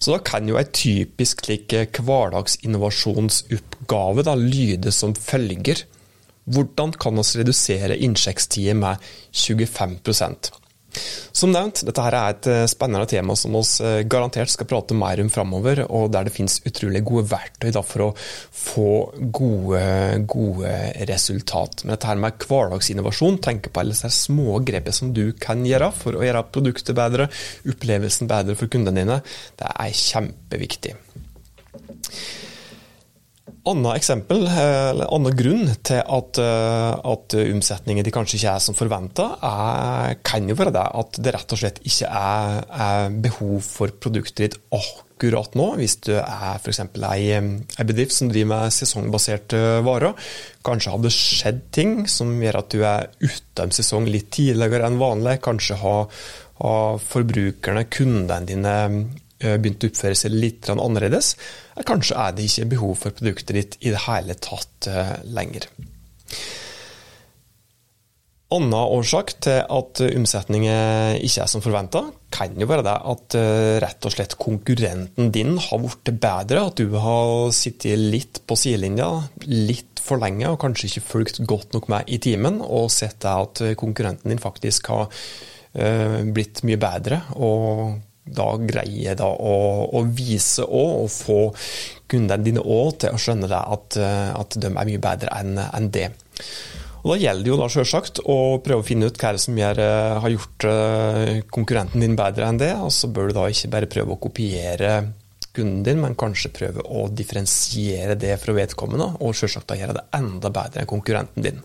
Så 0.00 0.12
da 0.14 0.18
kan 0.24 0.48
jo 0.48 0.56
en 0.56 0.72
typisk 0.72 1.44
slik 1.44 1.74
hverdagsinnovasjonsoppgave 2.00 4.22
da 4.24 4.34
lyde 4.38 4.92
som 4.92 5.14
følger. 5.14 5.84
Hvordan 6.48 6.92
kan 6.96 7.16
vi 7.20 7.24
redusere 7.42 7.98
innsjekkstida 8.00 8.74
med 8.74 8.96
25 9.32 9.98
som 10.92 11.52
nevnt, 11.52 11.82
dette 11.86 12.02
her 12.04 12.16
er 12.16 12.34
et 12.34 12.48
eh, 12.50 12.64
spennende 12.70 13.08
tema 13.10 13.36
som 13.38 13.54
vi 13.54 13.62
eh, 13.86 14.00
garantert 14.10 14.52
skal 14.52 14.68
prate 14.70 14.96
mer 14.98 15.22
om 15.22 15.30
framover, 15.32 15.84
og 15.88 16.10
der 16.14 16.26
det 16.26 16.34
finnes 16.34 16.60
utrolig 16.66 17.02
gode 17.06 17.28
verktøy 17.30 17.70
for 17.78 18.06
å 18.06 18.10
få 18.16 18.90
gode, 19.32 19.82
gode 20.30 20.74
resultat. 21.10 21.84
Men 21.84 21.94
dette 21.94 22.10
her 22.10 22.20
med 22.20 22.38
hverdagsinnovasjon, 22.44 23.40
tenke 23.44 23.72
på 23.72 23.82
alle 23.82 23.96
disse 23.96 24.12
små 24.14 24.58
grepene 24.66 24.96
som 24.96 25.14
du 25.16 25.30
kan 25.38 25.64
gjøre 25.66 25.92
for 25.96 26.18
å 26.18 26.26
gjøre 26.26 26.46
produktet 26.50 26.98
bedre, 26.98 27.30
opplevelsen 27.70 28.30
bedre 28.30 28.58
for 28.58 28.72
kundene 28.72 29.04
dine, 29.04 29.20
det 29.60 29.70
er 29.70 29.98
kjempeviktig. 30.04 30.96
Annet 33.70 34.00
eksempel, 34.00 34.46
eller 34.50 35.10
annen 35.14 35.36
grunn 35.36 35.68
til 35.86 36.00
at, 36.00 36.40
eh, 36.42 36.94
at 37.12 37.36
omsetningen 37.40 38.06
de 38.06 38.12
kanskje 38.14 38.40
ikke 38.40 38.54
er 38.56 38.64
som 38.64 38.76
forventa, 38.78 39.28
kan 40.26 40.48
jo 40.48 40.56
være 40.58 40.74
det 40.74 40.86
at 41.02 41.20
det 41.22 41.34
rett 41.36 41.54
og 41.54 41.60
slett 41.60 41.78
ikke 41.86 42.08
er, 42.08 42.64
er 42.86 43.14
behov 43.22 43.60
for 43.64 43.94
produktet 44.02 44.42
ditt 44.42 44.58
akkurat 44.74 45.54
nå. 45.58 45.68
Hvis 45.78 46.00
du 46.06 46.14
er 46.18 46.58
f.eks. 46.58 46.82
Ei, 47.10 47.38
bedrift 47.86 48.16
som 48.16 48.32
driver 48.32 48.50
med 48.54 48.74
sesongbaserte 48.74 49.62
varer. 49.86 50.18
Kanskje 50.66 50.94
har 50.94 51.04
det 51.04 51.14
skjedd 51.14 51.64
ting 51.74 51.96
som 52.10 52.34
gjør 52.42 52.62
at 52.64 52.74
du 52.74 52.82
er 52.82 53.08
av 53.60 53.74
sesong 53.76 54.10
litt 54.10 54.32
tidligere 54.34 54.88
enn 54.88 55.00
vanlig. 55.00 55.38
Kanskje 55.44 55.78
har, 55.84 56.22
har 56.64 57.02
forbrukerne, 57.06 57.86
kundene 57.92 58.46
dine, 58.48 58.76
Eh, 58.90 59.29
begynt 59.40 59.84
å 59.84 59.90
oppføre 59.90 60.18
seg 60.18 60.34
litt 60.36 60.68
annerledes, 60.72 61.34
kanskje 61.86 62.18
er 62.18 62.34
det 62.36 62.48
ikke 62.48 62.72
behov 62.74 62.96
for 63.04 63.16
produktet 63.16 63.56
ditt 63.56 63.78
i 63.80 63.92
det 63.94 64.04
hele 64.06 64.36
tatt 64.40 64.90
eh, 64.90 65.14
lenger. 65.32 65.68
Annen 68.50 68.74
årsak 68.74 69.36
til 69.46 69.60
at 69.62 70.00
omsetningen 70.02 71.20
ikke 71.22 71.44
er 71.44 71.50
som 71.50 71.62
forventa, 71.62 72.02
kan 72.34 72.56
jo 72.58 72.66
være 72.66 72.86
det 72.88 72.96
at 73.12 73.36
eh, 73.38 73.76
rett 73.84 74.08
og 74.08 74.14
slett 74.14 74.34
konkurrenten 74.42 75.30
din 75.34 75.54
har 75.54 75.82
blitt 75.84 76.10
bedre. 76.18 76.64
At 76.66 76.82
du 76.82 76.98
har 76.98 77.52
sittet 77.54 78.02
litt 78.10 78.42
på 78.46 78.58
sidelinja 78.58 79.12
litt 79.46 80.02
for 80.02 80.18
lenge 80.18 80.50
og 80.50 80.58
kanskje 80.62 80.88
ikke 80.90 81.06
fulgt 81.06 81.42
godt 81.46 81.76
nok 81.76 81.86
med 81.92 82.10
i 82.10 82.18
timen, 82.22 82.58
og 82.64 82.90
sett 82.90 83.24
at 83.28 83.62
konkurrenten 83.78 84.32
din 84.32 84.42
faktisk 84.42 84.90
har 84.90 85.22
blitt 85.70 86.64
mye 86.66 86.80
bedre 86.82 87.20
og 87.38 88.00
da 88.24 88.50
greier 88.58 89.16
da 89.18 89.28
å, 89.30 89.54
å 89.96 90.02
vise 90.04 90.64
og 90.66 91.08
få 91.12 91.40
kundene 92.10 92.44
dine 92.44 92.62
òg 92.62 93.00
til 93.02 93.16
å 93.16 93.20
skjønne 93.20 93.48
at, 93.48 93.96
eh, 93.98 94.30
at, 94.36 94.58
de 94.60 94.70
er 94.70 94.76
mye 94.92 95.02
bedre 95.02 95.32
enn 95.38 95.58
en 95.60 95.90
det. 95.92 96.10
Og 97.00 97.14
Da 97.14 97.16
gjelder 97.16 97.46
det 97.46 97.48
jo 97.48 97.56
da 97.56 97.68
selvsagt 97.72 98.20
å 98.28 98.36
prøve 98.60 98.84
å 98.84 98.86
finne 98.86 99.08
ut 99.08 99.16
hva 99.16 99.32
som 99.40 99.56
gjør, 99.56 99.80
eh, 99.80 100.18
har 100.20 100.34
gjort 100.34 100.66
eh, 100.68 101.40
konkurrenten 101.48 102.04
din 102.04 102.18
bedre 102.18 102.48
enn 102.48 102.60
det. 102.60 102.74
og 102.76 102.92
Så 102.92 103.08
bør 103.08 103.30
du 103.30 103.38
da 103.38 103.48
ikke 103.48 103.72
bare 103.72 103.90
prøve 103.90 104.14
å 104.14 104.20
kopiere 104.20 104.92
kunden 105.56 105.82
din, 105.82 106.00
men 106.02 106.14
kanskje 106.14 106.52
prøve 106.54 106.84
å 106.84 107.08
differensiere 107.08 108.14
det 108.20 108.36
fra 108.38 108.54
vedkommende, 108.54 109.16
og 109.18 109.34
selvsagt 109.34 109.72
da 109.72 109.78
gjøre 109.80 109.96
det 109.96 110.06
enda 110.20 110.52
bedre 110.54 110.84
enn 110.84 110.90
konkurrenten 110.90 111.46
din. 111.46 111.62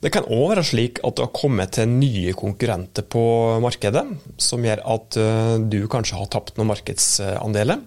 Det 0.00 0.08
kan 0.14 0.28
òg 0.32 0.54
være 0.54 0.64
slik 0.64 1.02
at 1.04 1.18
det 1.18 1.26
har 1.26 1.34
kommet 1.36 1.74
til 1.76 1.90
nye 1.92 2.32
konkurrenter 2.36 3.04
på 3.04 3.22
markedet, 3.60 4.06
som 4.40 4.64
gjør 4.64 4.80
at 4.94 5.18
eh, 5.20 5.56
du 5.60 5.82
kanskje 5.92 6.16
har 6.16 6.30
tapt 6.32 6.56
noen 6.56 6.70
markedsandeler. 6.70 7.82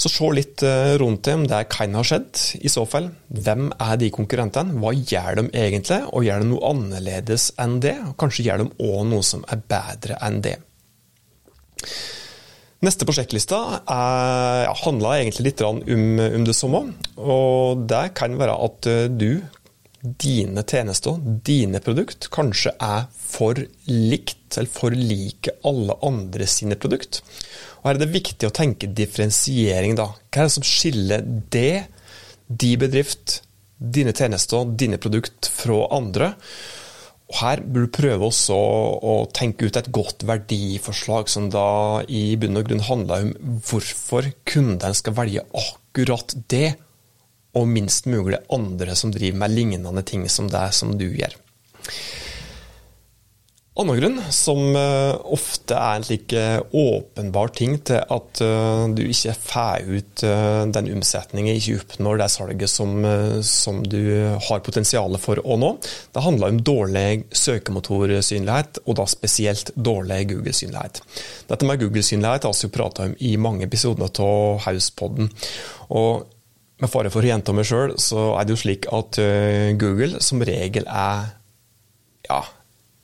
Så 0.00 0.08
se 0.08 0.28
litt 0.32 0.62
eh, 0.64 0.94
rundt 1.02 1.26
deg 1.26 1.40
om 1.40 1.48
det 1.50 1.64
kan 1.72 1.98
ha 1.98 2.04
skjedd. 2.06 2.62
I 2.62 2.70
så 2.72 2.86
fall, 2.88 3.10
hvem 3.26 3.68
er 3.74 3.98
de 4.00 4.12
konkurrentene? 4.14 4.78
Hva 4.78 4.94
gjør 4.94 5.42
de 5.42 5.46
egentlig, 5.50 6.00
og 6.14 6.24
gjør 6.24 6.44
de 6.44 6.48
noe 6.52 6.70
annerledes 6.70 7.50
enn 7.60 7.80
det? 7.82 7.96
Og 8.06 8.16
kanskje 8.22 8.46
gjør 8.46 8.62
de 8.62 8.70
òg 8.86 9.04
noe 9.10 9.26
som 9.26 9.42
er 9.50 9.66
bedre 9.74 10.16
enn 10.24 10.40
det. 10.46 10.56
Neste 12.80 13.04
prosjektlista 13.04 13.58
er, 13.82 14.62
ja, 14.64 14.72
handler 14.86 15.18
egentlig 15.18 15.50
litt 15.50 15.60
om, 15.66 15.82
om 15.84 16.46
det 16.46 16.54
samme. 16.56 16.86
Det 17.90 18.04
kan 18.16 18.38
være 18.40 18.54
at 18.70 18.88
eh, 18.88 19.08
du, 19.10 19.42
dine 20.00 20.62
tjenester, 20.64 21.18
dine 21.44 21.80
produkt, 21.84 22.30
kanskje 22.32 22.72
er 22.80 23.06
for 23.12 23.58
likt 23.90 24.56
eller 24.58 24.72
for 24.72 24.96
like 24.96 25.52
alle 25.66 25.96
andre 26.06 26.48
sine 26.48 26.78
produkt. 26.80 27.20
Og 27.80 27.90
Her 27.90 27.98
er 27.98 28.02
det 28.02 28.14
viktig 28.14 28.48
å 28.48 28.54
tenke 28.54 28.90
differensiering, 28.96 29.96
da. 30.00 30.10
Hva 30.30 30.42
er 30.42 30.48
det 30.48 30.56
som 30.56 30.66
skiller 30.66 31.24
det, 31.52 31.86
de 32.48 32.74
bedrift, 32.80 33.40
dine 33.78 34.12
tjenester, 34.16 34.68
dine 34.76 34.98
produkt 35.00 35.50
fra 35.52 35.84
andre? 35.96 36.34
Og 37.30 37.38
Her 37.38 37.62
bør 37.62 37.86
du 37.86 37.94
prøve 37.94 38.26
også 38.26 38.56
å 38.56 39.16
tenke 39.36 39.68
ut 39.68 39.78
et 39.78 39.92
godt 39.94 40.24
verdiforslag, 40.26 41.28
som 41.30 41.48
da 41.52 42.02
i 42.08 42.24
bunn 42.40 42.58
og 42.58 42.66
grunn 42.66 42.86
handler 42.88 43.28
om 43.28 43.58
hvorfor 43.68 44.32
kunden 44.48 44.96
skal 44.96 45.14
velge 45.20 45.44
akkurat 45.54 46.34
det, 46.50 46.74
og 47.56 47.68
minst 47.68 48.06
mulig 48.10 48.38
andre 48.52 48.96
som 48.98 49.12
driver 49.14 49.42
med 49.42 49.54
lignende 49.54 50.04
ting 50.06 50.28
som 50.30 50.50
det 50.50 50.68
som 50.76 50.96
du 50.98 51.08
gjør 51.08 51.36
annen 53.80 53.96
grunn, 54.00 54.18
som 54.34 54.74
eh, 54.76 55.14
ofte 55.32 55.76
er 55.76 55.98
en 55.98 56.04
slik 56.04 56.34
eh, 56.36 56.58
åpenbar 56.76 57.52
ting 57.56 57.76
til 57.86 58.02
at 58.02 58.40
eh, 58.44 58.84
du 58.96 59.02
ikke 59.06 59.34
får 59.40 59.86
ut 59.88 60.24
den 60.74 60.90
omsetningen, 60.96 61.56
ikke 61.56 61.78
oppnår 61.80 62.20
det 62.20 62.28
salget 62.32 62.70
som, 62.70 63.04
som 63.46 63.80
du 63.86 64.00
har 64.48 64.64
potensial 64.66 65.16
for 65.22 65.40
å 65.40 65.56
nå. 65.60 65.70
Det 66.12 66.24
handler 66.24 66.52
om 66.52 66.60
dårlig 66.66 67.06
søkemotorsynlighet, 67.32 68.82
og 68.84 68.98
da 69.00 69.06
spesielt 69.08 69.72
dårlig 69.76 70.26
Google-synlighet. 70.34 71.00
Dette 71.48 71.68
med 71.68 71.80
Google-synlighet 71.80 72.48
har 72.48 72.58
vi 72.60 72.72
prata 72.74 73.08
om 73.08 73.16
i 73.18 73.36
mange 73.40 73.64
episoder 73.68 74.10
av 74.26 74.60
Hauspodden. 74.66 75.32
og 75.88 76.28
med 76.80 76.90
fare 76.92 77.12
for 77.12 77.24
å 77.24 77.30
gjenta 77.30 77.52
meg 77.56 77.68
sjøl, 77.68 77.94
så 78.00 78.30
er 78.38 78.46
det 78.46 78.56
jo 78.56 78.62
slik 78.62 78.88
at 78.94 79.20
Google 79.80 80.22
som 80.24 80.42
regel 80.46 80.88
er 80.88 81.28
ja, 82.28 82.40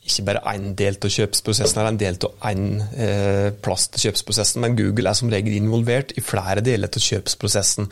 ikke 0.06 0.24
bare 0.28 0.42
én 0.52 0.70
del 0.78 0.96
av 1.02 1.10
kjøpsprosessen 1.12 1.80
eller 1.80 1.92
en 1.92 1.98
del 2.00 2.18
av 2.28 2.46
én 2.50 2.64
eh, 2.94 3.48
plass 3.62 3.88
til 3.90 4.06
kjøpsprosessen, 4.06 4.62
men 4.62 4.78
Google 4.78 5.10
er 5.10 5.18
som 5.18 5.32
regel 5.32 5.56
involvert 5.58 6.14
i 6.16 6.24
flere 6.24 6.62
deler 6.64 6.90
av 6.90 7.06
kjøpsprosessen 7.08 7.90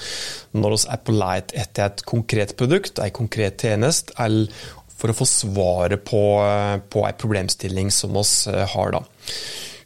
når 0.55 0.77
vi 0.77 0.81
er 0.95 1.03
på 1.03 1.17
leit 1.17 1.55
etter 1.65 1.91
et 1.91 2.05
konkret 2.09 2.55
produkt, 2.61 3.03
en 3.03 3.15
konkret 3.15 3.67
tjeneste, 3.67 4.15
eller 4.23 4.53
for 4.95 5.11
å 5.11 5.19
få 5.19 5.27
svaret 5.29 6.05
på, 6.07 6.23
eh, 6.47 6.79
på 6.79 7.05
en 7.05 7.21
problemstilling 7.21 7.91
som 7.93 8.15
vi 8.15 8.25
eh, 8.55 8.65
har. 8.77 8.95
da. 8.95 9.03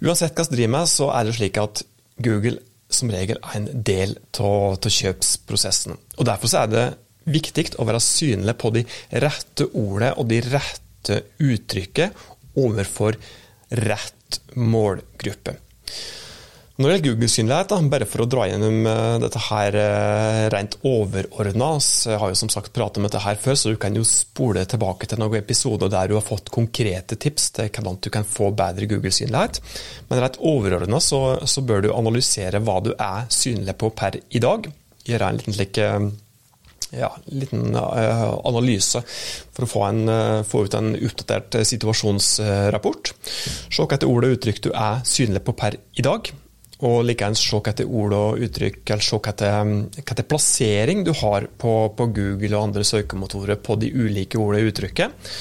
Uansett 0.04 0.36
hva 0.36 0.46
vi 0.46 0.58
driver 0.58 0.74
med, 0.76 0.90
så 0.92 1.12
er 1.14 1.26
det 1.26 1.38
slik 1.38 1.62
at 1.62 1.82
Google 2.22 2.58
som 2.88 3.10
regel 3.12 3.40
en 3.58 3.68
del 3.84 4.16
av 4.40 4.88
kjøpsprosessen. 4.88 5.96
Og 6.18 6.28
Derfor 6.28 6.54
er 6.56 6.70
det 6.72 6.86
viktig 7.28 7.74
å 7.76 7.86
være 7.88 8.00
synlig 8.02 8.56
på 8.60 8.72
de 8.74 8.84
rette 9.24 9.68
ordene 9.76 10.14
og 10.16 10.28
de 10.30 10.40
rette 10.46 11.22
uttrykket 11.44 12.16
overfor 12.58 13.18
rett 13.84 14.40
målgruppe. 14.56 15.56
Når 16.78 16.86
det 16.86 16.92
gjelder 16.94 17.10
Google-synlighet, 17.10 17.72
bare 17.90 18.06
for 18.06 18.22
å 18.22 18.24
dra 18.30 18.44
gjennom 18.46 18.84
eh, 18.86 19.16
dette 19.18 19.40
her 19.48 19.74
eh, 19.80 20.44
rent 20.54 20.76
overordna, 20.86 21.72
jeg 21.82 22.20
har 22.22 22.30
jo 22.30 22.38
som 22.38 22.52
sagt 22.54 22.70
pratet 22.70 23.00
om 23.00 23.08
dette 23.08 23.22
her 23.24 23.40
før, 23.42 23.58
så 23.58 23.72
du 23.74 23.80
kan 23.82 23.98
jo 23.98 24.04
spole 24.06 24.62
tilbake 24.62 25.08
til 25.10 25.18
noen 25.18 25.40
episoder 25.40 25.90
der 25.90 26.06
du 26.06 26.14
har 26.14 26.22
fått 26.22 26.54
konkrete 26.54 27.18
tips 27.18 27.50
til 27.58 27.72
hvordan 27.72 27.98
du 27.98 28.08
kan 28.14 28.30
få 28.30 28.52
bedre 28.54 28.86
Google-synlighet. 28.94 29.58
Men 30.06 30.22
rett 30.22 30.38
overordna 30.38 31.02
så, 31.02 31.22
så, 31.50 31.66
bør 31.66 31.82
du 31.82 31.90
analysere 31.96 32.62
hva 32.62 32.78
du 32.86 32.92
er 32.94 33.26
synlig 33.26 33.74
på 33.74 33.90
per 33.98 34.22
i 34.30 34.46
dag. 34.46 34.70
Gjøre 35.10 35.34
en 35.34 35.42
liten 35.42 35.58
slik 35.58 35.82
eh, 35.82 36.00
ja, 36.94 37.10
liten 37.26 37.74
analyse 37.74 39.02
for 39.02 39.66
å 39.66 39.72
få, 39.74 39.88
en, 39.90 40.18
få, 40.46 40.62
ut 40.62 40.78
en 40.78 40.94
oppdatert 40.94 41.58
situasjonsrapport. 41.74 43.16
Se 43.26 43.82
hvilke 43.82 44.06
ord 44.06 44.30
og 44.30 44.38
uttrykk 44.38 44.68
du 44.70 44.76
er 44.76 45.02
synlig 45.02 45.42
på 45.42 45.58
per 45.58 45.82
i 45.98 46.06
dag. 46.06 46.30
Og 46.86 47.00
likeens 47.08 47.40
se 47.42 47.58
etter 47.58 47.88
ord 47.90 48.12
og 48.14 48.42
uttrykk, 48.46 48.84
eller 48.86 49.02
se 49.02 49.18
hvilken 49.18 50.28
plassering 50.30 51.00
du 51.06 51.10
har 51.22 51.48
på, 51.58 51.72
på, 51.98 52.10
Google 52.14 52.52
og 52.54 52.68
andre 52.68 52.84
søkemotorer 52.86 53.58
på 53.58 53.74
de 53.82 53.90
ulike 53.94 54.38
ordene 54.38 54.62
og 54.62 54.70
uttrykket. 54.70 55.32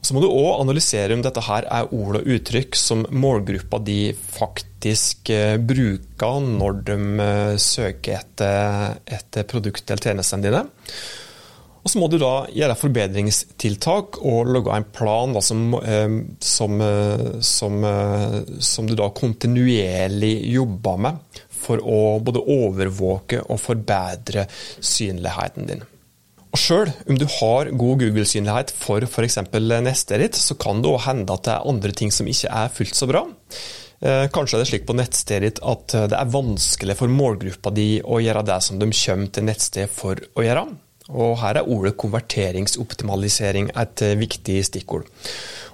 Så 0.00 0.16
må 0.16 0.22
du 0.22 0.28
òg 0.28 0.62
analysere 0.62 1.16
om 1.16 1.22
dette 1.24 1.42
her 1.44 1.66
er 1.68 1.90
ord 1.92 2.20
og 2.20 2.28
uttrykk 2.34 2.76
som 2.76 3.04
målgruppa 3.12 3.80
de 3.84 4.12
faktisk 4.32 5.32
eh, 5.32 5.56
bruker 5.60 6.44
når 6.44 6.78
de 6.88 6.96
eh, 7.24 7.56
søker 7.60 8.20
etter, 8.20 9.00
etter 9.04 9.48
produkt 9.48 9.84
eller 9.88 10.10
tjenestene 10.10 10.48
dine. 10.48 10.64
Og 11.80 11.90
Så 11.90 12.00
må 12.00 12.10
du 12.12 12.18
da 12.20 12.44
gjøre 12.52 12.76
forbedringstiltak 12.76 14.20
og 14.20 14.50
lage 14.52 14.74
en 14.74 14.88
plan 14.92 15.32
da, 15.32 15.40
som, 15.44 15.62
eh, 15.80 16.16
som, 16.44 16.82
som, 17.40 17.78
som, 18.60 18.90
du 18.90 18.96
da 18.98 19.08
kontinuerlig 19.16 20.34
jobber 20.52 21.00
med 21.06 21.40
for 21.60 21.80
å 21.80 22.18
både 22.24 22.42
overvåke 22.52 23.42
og 23.46 23.60
forbedre 23.60 24.46
synligheten 24.50 25.68
din. 25.70 25.82
Og 26.50 26.58
Sjøl 26.58 26.90
om 27.06 27.18
du 27.20 27.26
har 27.38 27.70
god 27.78 28.00
Google-synlighet 28.02 28.72
for 28.74 29.04
f.eks. 29.06 29.38
nettstedet 29.46 30.24
ditt, 30.24 30.40
så 30.40 30.56
kan 30.58 30.82
det 30.82 30.90
òg 30.90 31.04
hende 31.06 31.36
at 31.36 31.46
det 31.46 31.54
er 31.54 31.70
andre 31.72 31.94
ting 31.96 32.12
som 32.12 32.28
ikke 32.28 32.50
er 32.50 32.74
fullt 32.74 32.98
så 32.98 33.08
bra. 33.08 33.22
Eh, 34.00 34.26
kanskje 34.34 34.58
er 34.58 34.64
det 34.64 34.70
slik 34.72 34.86
på 34.88 34.96
nettstedet 34.98 35.46
ditt 35.46 35.64
at 35.64 35.96
det 36.10 36.16
er 36.18 36.32
vanskelig 36.34 36.96
for 36.98 37.12
målgruppa 37.12 37.72
di 37.76 37.90
å 38.02 38.20
gjøre 38.20 38.44
det 38.48 38.60
som 38.66 38.80
de 38.80 38.90
kommer 38.90 39.32
til 39.32 39.46
nettstedet 39.48 39.92
for 39.94 40.20
å 40.36 40.44
gjøre. 40.44 40.68
Og 41.10 41.38
Her 41.42 41.60
er 41.60 41.70
ordet 41.70 41.96
konverteringsoptimalisering 42.00 43.72
et 43.78 44.04
viktig 44.20 44.60
stikkord. 44.68 45.08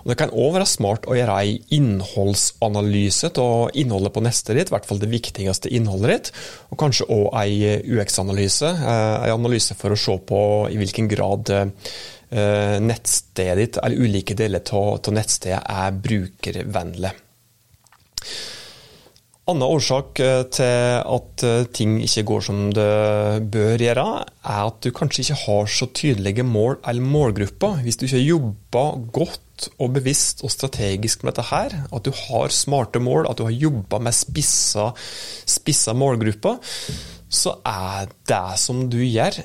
Og 0.06 0.12
Det 0.12 0.18
kan 0.20 0.30
òg 0.30 0.52
være 0.54 0.68
smart 0.70 1.06
å 1.10 1.16
gjøre 1.18 1.36
en 1.42 1.70
innholdsanalyse 1.74 3.32
av 3.42 3.74
innholdet 3.74 4.14
på 4.14 4.22
neste 4.22 4.54
ditt, 4.54 4.70
i 4.70 4.74
hvert 4.76 4.86
fall 4.86 5.00
det 5.02 5.10
viktigste 5.10 5.72
innholdet 5.74 6.12
ditt, 6.12 6.30
og 6.70 6.78
kanskje 6.78 7.08
òg 7.10 7.34
en 7.40 7.82
UX-analyse. 7.96 8.70
Ei 8.70 9.32
en 9.32 9.40
analyse 9.40 9.74
for 9.74 9.90
å 9.90 9.98
se 9.98 10.14
på 10.30 10.40
i 10.70 10.78
hvilken 10.78 11.10
grad 11.10 11.50
eh, 11.50 12.78
nettstedet 12.86 13.58
ditt, 13.58 13.80
eller 13.82 14.06
ulike 14.06 14.38
deler 14.38 14.62
av 14.78 15.10
nettstedet, 15.10 15.64
er 15.66 15.98
brukervennlig. 16.06 17.12
Annen 19.46 19.62
årsak 19.62 20.18
eh, 20.24 20.42
til 20.50 21.02
at 21.06 21.44
ting 21.76 22.00
ikke 22.02 22.24
går 22.26 22.44
som 22.48 22.62
det 22.74 22.86
bør 23.54 23.84
gjøre, 23.84 24.06
er 24.26 24.62
at 24.64 24.80
du 24.82 24.90
kanskje 24.94 25.22
ikke 25.22 25.40
har 25.44 25.68
så 25.70 25.86
tydelige 25.94 26.42
mål 26.46 26.80
eller 26.82 27.12
målgrupper. 27.14 27.82
Hvis 27.86 28.00
du 28.00 28.08
ikke 28.08 28.24
jobber 28.24 29.04
godt 29.14 29.68
og 29.78 29.94
bevisst 29.94 30.42
og 30.44 30.52
strategisk 30.52 31.22
med 31.22 31.32
dette 31.32 31.46
her, 31.50 31.76
at 31.86 32.06
du 32.06 32.10
har 32.10 32.54
smarte 32.54 33.00
mål, 33.00 33.28
at 33.30 33.38
du 33.38 33.46
har 33.46 33.54
jobba 33.54 34.00
med 34.02 34.16
spissa, 34.16 34.90
spissa 35.46 35.94
målgrupper, 35.96 36.58
så 37.28 37.58
er 37.66 38.10
det 38.28 38.58
som 38.60 38.86
du 38.90 38.98
gjør, 39.04 39.40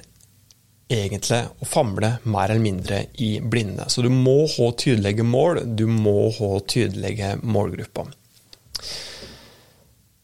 egentlig 0.92 1.44
å 1.62 1.68
famle 1.68 2.16
mer 2.28 2.52
eller 2.52 2.64
mindre 2.64 3.04
i 3.24 3.34
blinde. 3.40 3.88
Så 3.88 4.04
du 4.04 4.10
må 4.12 4.44
ha 4.58 4.72
tydelige 4.78 5.24
mål, 5.24 5.64
du 5.78 5.86
må 5.88 6.30
ha 6.36 6.52
tydelige 6.68 7.38
målgrupper. 7.44 8.12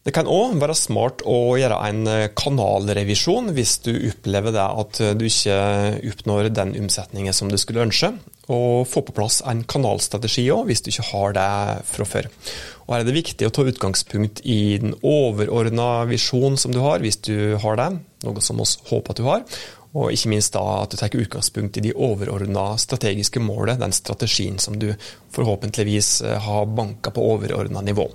Det 0.08 0.14
kan 0.16 0.28
òg 0.30 0.54
være 0.56 0.72
smart 0.72 1.20
å 1.28 1.58
gjøre 1.60 1.82
en 1.84 2.06
kanalrevisjon 2.32 3.50
hvis 3.52 3.74
du 3.84 3.90
opplever 4.08 4.54
det 4.56 4.64
at 4.64 5.00
du 5.20 5.24
ikke 5.28 5.58
oppnår 6.14 6.48
den 6.56 6.72
omsetningen 6.80 7.36
som 7.36 7.52
du 7.52 7.58
skulle 7.60 7.84
ønske 7.84 8.14
og 8.48 8.86
få 8.88 9.02
på 9.04 9.12
plass 9.18 9.42
en 9.44 9.60
kanalstrategi 9.68 10.46
òg, 10.52 10.70
hvis 10.70 10.80
du 10.84 10.88
ikke 10.88 11.08
har 11.10 11.34
det 11.36 11.48
fra 11.90 12.06
før. 12.08 12.28
Og 12.86 12.94
Her 12.94 13.02
er 13.02 13.08
det 13.08 13.16
viktig 13.18 13.48
å 13.48 13.52
ta 13.52 13.66
utgangspunkt 13.68 14.40
i 14.48 14.78
den 14.80 14.94
overordna 15.04 16.06
visjonen 16.08 16.56
som 16.56 16.72
du 16.72 16.80
har, 16.80 17.04
hvis 17.04 17.20
du 17.28 17.58
har 17.60 17.76
det, 17.76 17.90
noe 18.24 18.44
som 18.44 18.60
vi 18.60 18.68
håper 18.88 19.12
at 19.12 19.20
du 19.20 19.26
har. 19.28 19.44
Og 19.92 20.12
ikke 20.12 20.32
minst 20.32 20.56
da 20.56 20.64
at 20.82 20.92
du 20.92 20.96
tar 21.00 21.12
utgangspunkt 21.16 21.76
i 21.76 21.84
de 21.84 21.92
overordna 21.92 22.70
strategiske 22.80 23.44
målene, 23.44 23.80
den 23.84 23.96
strategien 23.96 24.56
som 24.60 24.80
du 24.80 24.94
forhåpentligvis 25.36 26.20
eh, 26.24 26.40
har 26.44 26.68
banka 26.72 27.12
på 27.12 27.24
overordna 27.34 27.84
nivå. 27.84 28.08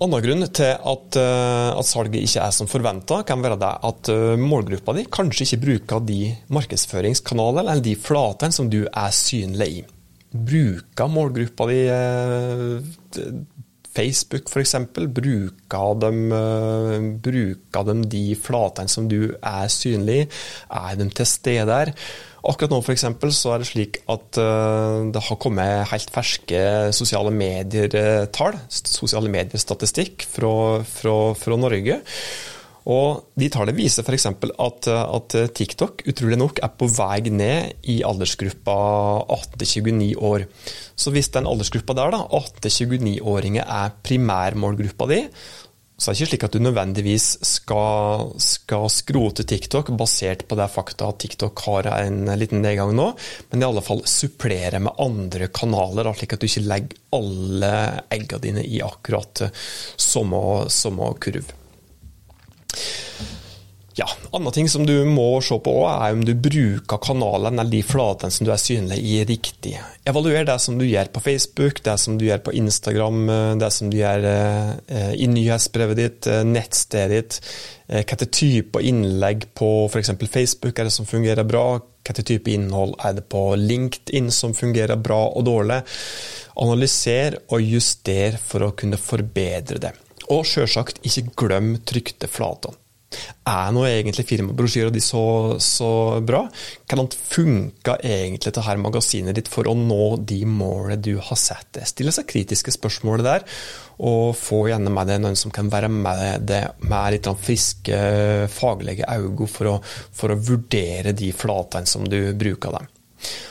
Annen 0.00 0.22
grunn 0.24 0.46
til 0.56 0.70
at, 0.72 1.16
eh, 1.20 1.70
at, 1.76 1.84
salget 1.84 2.22
ikke 2.24 2.40
er 2.40 2.54
som 2.56 2.68
forventa, 2.70 3.18
kan 3.28 3.42
være 3.44 3.58
det 3.60 3.72
at 3.84 4.08
eh, 4.08 4.40
målgruppa 4.40 4.94
di 4.96 5.04
kanskje 5.12 5.44
ikke 5.44 5.62
bruker 5.66 6.04
de 6.08 6.20
markedsføringskanalene 6.56 7.66
eller 7.66 7.84
de 7.84 7.92
flatene 8.00 8.56
som 8.56 8.70
du 8.72 8.80
er 8.88 9.12
synlig 9.12 9.68
i. 9.82 9.82
Bruker 10.32 11.10
målgruppa 11.12 11.68
di 11.68 11.80
eh, 11.92 12.80
Facebook 13.90 14.48
f.eks., 14.48 14.74
bruker 14.88 16.08
bruker 17.20 17.92
de 17.92 17.98
de 18.16 18.24
flatene 18.40 18.88
som 18.88 19.08
du 19.10 19.34
er 19.36 19.68
synlig 19.68 20.22
i? 20.22 20.28
Er 20.80 20.96
de 20.96 21.10
til 21.12 21.28
stede 21.28 21.68
der? 21.68 21.92
Akkurat 22.40 22.72
nå 22.72 22.78
for 22.84 22.94
eksempel, 22.94 23.32
så 23.36 23.54
er 23.54 23.62
det 23.62 23.68
slik 23.68 23.98
at 24.08 24.38
det 25.12 25.22
har 25.26 25.38
kommet 25.42 25.90
helt 25.90 26.12
ferske 26.14 26.62
sosiale 26.96 27.32
medier-tall, 27.34 28.56
sosiale 28.70 29.28
medier-statistikk 29.32 30.24
fra, 30.24 30.54
fra, 30.88 31.18
fra 31.36 31.58
Norge. 31.60 32.00
Og 32.88 33.26
De 33.38 33.48
tallene 33.52 33.76
viser 33.76 34.06
f.eks. 34.06 34.26
At, 34.30 34.88
at 34.88 35.36
TikTok 35.56 36.04
utrolig 36.08 36.38
nok 36.40 36.60
er 36.64 36.72
på 36.80 36.88
vei 36.90 37.20
ned 37.28 37.86
i 37.92 38.00
aldersgruppa 38.06 38.76
18-29 39.36 40.14
år. 40.16 40.46
Så 40.96 41.12
hvis 41.14 41.30
den 41.34 41.48
aldersgruppa 41.50 41.96
der, 41.98 42.16
18-29-åringer, 42.24 43.66
er 43.68 43.96
primærmålgruppa 44.06 45.10
di, 45.12 45.20
så 46.00 46.08
det 46.08 46.14
er 46.14 46.16
ikke 46.16 46.30
slik 46.30 46.44
at 46.46 46.54
du 46.56 46.62
nødvendigvis 46.64 47.24
skal, 47.44 48.30
skal 48.40 48.86
skrote 48.88 49.44
TikTok 49.44 49.90
basert 50.00 50.46
på 50.48 50.56
det 50.56 50.70
fakta 50.72 51.10
at 51.12 51.20
TikTok 51.20 51.60
har 51.66 51.90
en 51.92 52.24
liten 52.40 52.64
nedgang 52.64 52.94
nå, 52.96 53.10
men 53.50 53.60
i 53.60 53.66
alle 53.68 53.84
fall 53.84 54.00
supplere 54.08 54.80
med 54.80 54.96
andre 55.04 55.50
kanaler, 55.52 56.08
slik 56.16 56.32
at 56.32 56.40
du 56.40 56.48
ikke 56.48 56.64
legger 56.64 57.02
alle 57.20 57.74
eggene 58.16 58.44
dine 58.46 58.64
i 58.64 58.80
akkurat 58.86 59.44
samme, 60.00 60.42
samme 60.72 61.12
kurv. 61.20 61.52
Ja, 63.98 64.06
Andre 64.32 64.52
ting 64.52 64.68
som 64.68 64.86
du 64.86 65.04
må 65.04 65.40
se 65.42 65.56
på, 65.58 65.72
er 65.90 66.14
om 66.14 66.22
du 66.24 66.30
bruker 66.38 67.00
kanalen 67.02 67.58
eller 67.58 67.72
de 67.72 67.80
flatene 67.82 68.30
som 68.30 68.46
du 68.46 68.52
er 68.54 68.62
synlig 68.62 69.00
i, 69.02 69.16
riktig. 69.26 69.74
Evaluer 70.06 70.46
det 70.46 70.56
som 70.62 70.78
du 70.78 70.84
gjør 70.86 71.10
på 71.10 71.22
Facebook, 71.24 71.82
det 71.84 71.96
som 71.98 72.18
du 72.18 72.28
gjør 72.28 72.44
på 72.46 72.54
Instagram, 72.60 73.24
det 73.58 73.70
som 73.74 73.90
du 73.90 73.98
gjør 73.98 74.26
eh, 74.30 75.12
i 75.18 75.26
nyhetsbrevet 75.30 75.98
ditt, 75.98 76.30
eh, 76.30 76.44
nettstedet 76.46 77.16
ditt. 77.16 77.38
Hvilke 77.90 78.14
hvilken 78.14 78.30
type 78.36 78.82
innlegg 78.86 79.48
på 79.58 79.70
f.eks. 79.90 80.12
Facebook 80.30 80.78
er 80.78 80.86
det 80.86 80.94
som 80.94 81.08
fungerer 81.10 81.46
bra? 81.48 81.80
Hvilken 82.06 82.28
type 82.28 82.52
innhold 82.54 82.94
er 83.02 83.16
det 83.18 83.26
på 83.32 83.42
LinkedIn 83.58 84.30
som 84.34 84.54
fungerer 84.54 85.00
bra 85.02 85.24
og 85.34 85.48
dårlig? 85.48 85.80
Analyser 86.62 87.40
og 87.50 87.66
juster 87.66 88.38
for 88.38 88.68
å 88.68 88.74
kunne 88.78 89.00
forbedre 89.00 89.82
det. 89.82 89.92
Og 90.30 90.46
sjølsagt, 90.46 91.02
ikke 91.02 91.34
glem 91.42 91.74
trykte 91.82 92.30
flater. 92.30 92.78
Er 93.50 93.72
nå 93.74 93.82
egentlig 93.88 94.26
firmabrosjyra 94.28 94.92
di 94.94 95.00
så, 95.02 95.56
så 95.58 95.90
bra? 96.22 96.44
Hvordan 96.86 97.08
funka 97.10 97.96
egentlig 98.06 98.52
dette 98.52 98.76
magasinet 98.78 99.34
ditt 99.34 99.50
for 99.50 99.66
å 99.66 99.74
nå 99.74 100.20
de 100.28 100.44
målene 100.46 101.00
du 101.02 101.16
har 101.18 101.40
satt 101.40 101.72
deg? 101.74 101.88
Stille 101.90 102.14
seg 102.14 102.28
kritiske 102.30 102.74
spørsmål 102.76 103.24
der, 103.26 103.46
og 104.06 104.36
få 104.38 104.62
gjerne 104.70 104.92
med 104.94 105.10
deg 105.10 105.24
noen 105.24 105.40
som 105.40 105.50
kan 105.54 105.72
være 105.72 105.90
med 105.90 106.46
deg 106.46 106.86
med 106.86 107.16
litt 107.16 107.28
friske 107.42 107.98
faglige 108.54 109.10
øyne 109.10 109.50
for, 109.50 109.80
for, 110.14 110.30
å 110.30 110.38
vurdere 110.38 111.16
de 111.16 111.34
flatene 111.34 111.90
som 111.90 112.06
du 112.06 112.20
bruker 112.38 112.78
dem. 112.78 112.88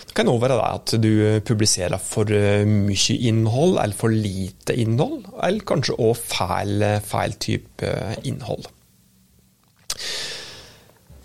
Det 0.10 0.16
kan 0.18 0.32
òg 0.32 0.39
være 0.42 0.63
at 0.63 0.96
du 0.98 1.12
publiserer 1.46 2.00
for 2.01 2.32
eh, 2.34 2.63
mye 2.66 3.20
innhold, 3.30 3.78
eller 3.78 3.98
for 3.98 4.16
lite 4.16 4.74
innhold, 4.80 5.28
eller 5.38 5.68
kanskje 5.68 6.00
òg 6.00 6.18
feil, 6.18 6.92
feil 7.06 7.38
type 7.44 7.96
innhold. 8.24 8.72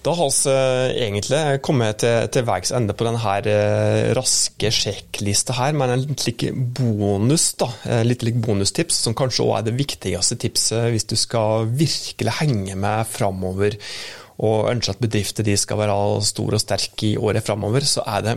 Da 0.04 0.12
har 0.12 0.28
vi 0.28 0.50
eh, 0.52 1.06
egentlig. 1.06 1.38
Kommet 1.64 2.02
til, 2.02 2.26
til 2.28 2.44
veis 2.44 2.72
ende 2.76 2.92
på 2.92 3.06
denne 3.06 3.36
eh, 3.48 4.10
raske 4.16 4.68
sjekklista 4.68 5.56
her, 5.56 5.72
med 5.72 5.94
en 5.94 6.18
slik 6.20 6.44
bonus, 6.76 7.54
da, 7.60 7.70
litt 8.04 8.24
lik 8.26 8.36
bonustips, 8.44 9.00
som 9.06 9.16
kanskje 9.16 9.46
òg 9.46 9.56
er 9.58 9.70
det 9.70 9.78
viktigste 9.78 10.36
tipset 10.42 10.90
hvis 10.92 11.08
du 11.08 11.16
skal 11.16 11.70
virkelig 11.72 12.36
henge 12.42 12.76
med 12.76 13.08
framover 13.08 13.78
og 14.44 14.68
ønsker 14.72 14.96
at 14.96 15.00
bedrifter 15.00 15.46
de 15.46 15.54
skal 15.56 15.78
være 15.78 15.96
store 16.26 16.58
og 16.58 16.62
sterke 16.62 17.12
i 17.12 17.16
året 17.16 17.46
framover, 17.46 17.86
så 17.86 18.04
er 18.04 18.26
det 18.26 18.36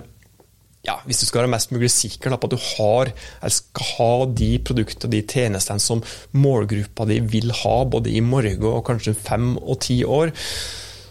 ja, 0.87 0.95
hvis 1.03 1.19
du 1.19 1.27
skal 1.27 1.43
være 1.43 1.51
mest 1.51 1.73
mulig 1.75 1.89
sikker 1.91 2.31
på 2.37 2.47
at 2.47 2.53
du 2.53 2.61
har, 2.63 3.09
eller 3.41 3.55
skal 3.57 3.87
ha 3.97 4.11
de 4.39 4.51
produktene 4.63 5.09
og 5.09 5.15
de 5.17 5.23
tjenestene 5.27 5.83
som 5.83 6.03
målgruppa 6.37 7.09
di 7.09 7.19
vil 7.27 7.51
ha, 7.63 7.77
både 7.83 8.13
i 8.13 8.21
morgen 8.23 8.69
og 8.69 8.85
kanskje 8.87 9.17
fem 9.17 9.57
og 9.57 9.81
ti 9.83 10.05
år, 10.07 10.31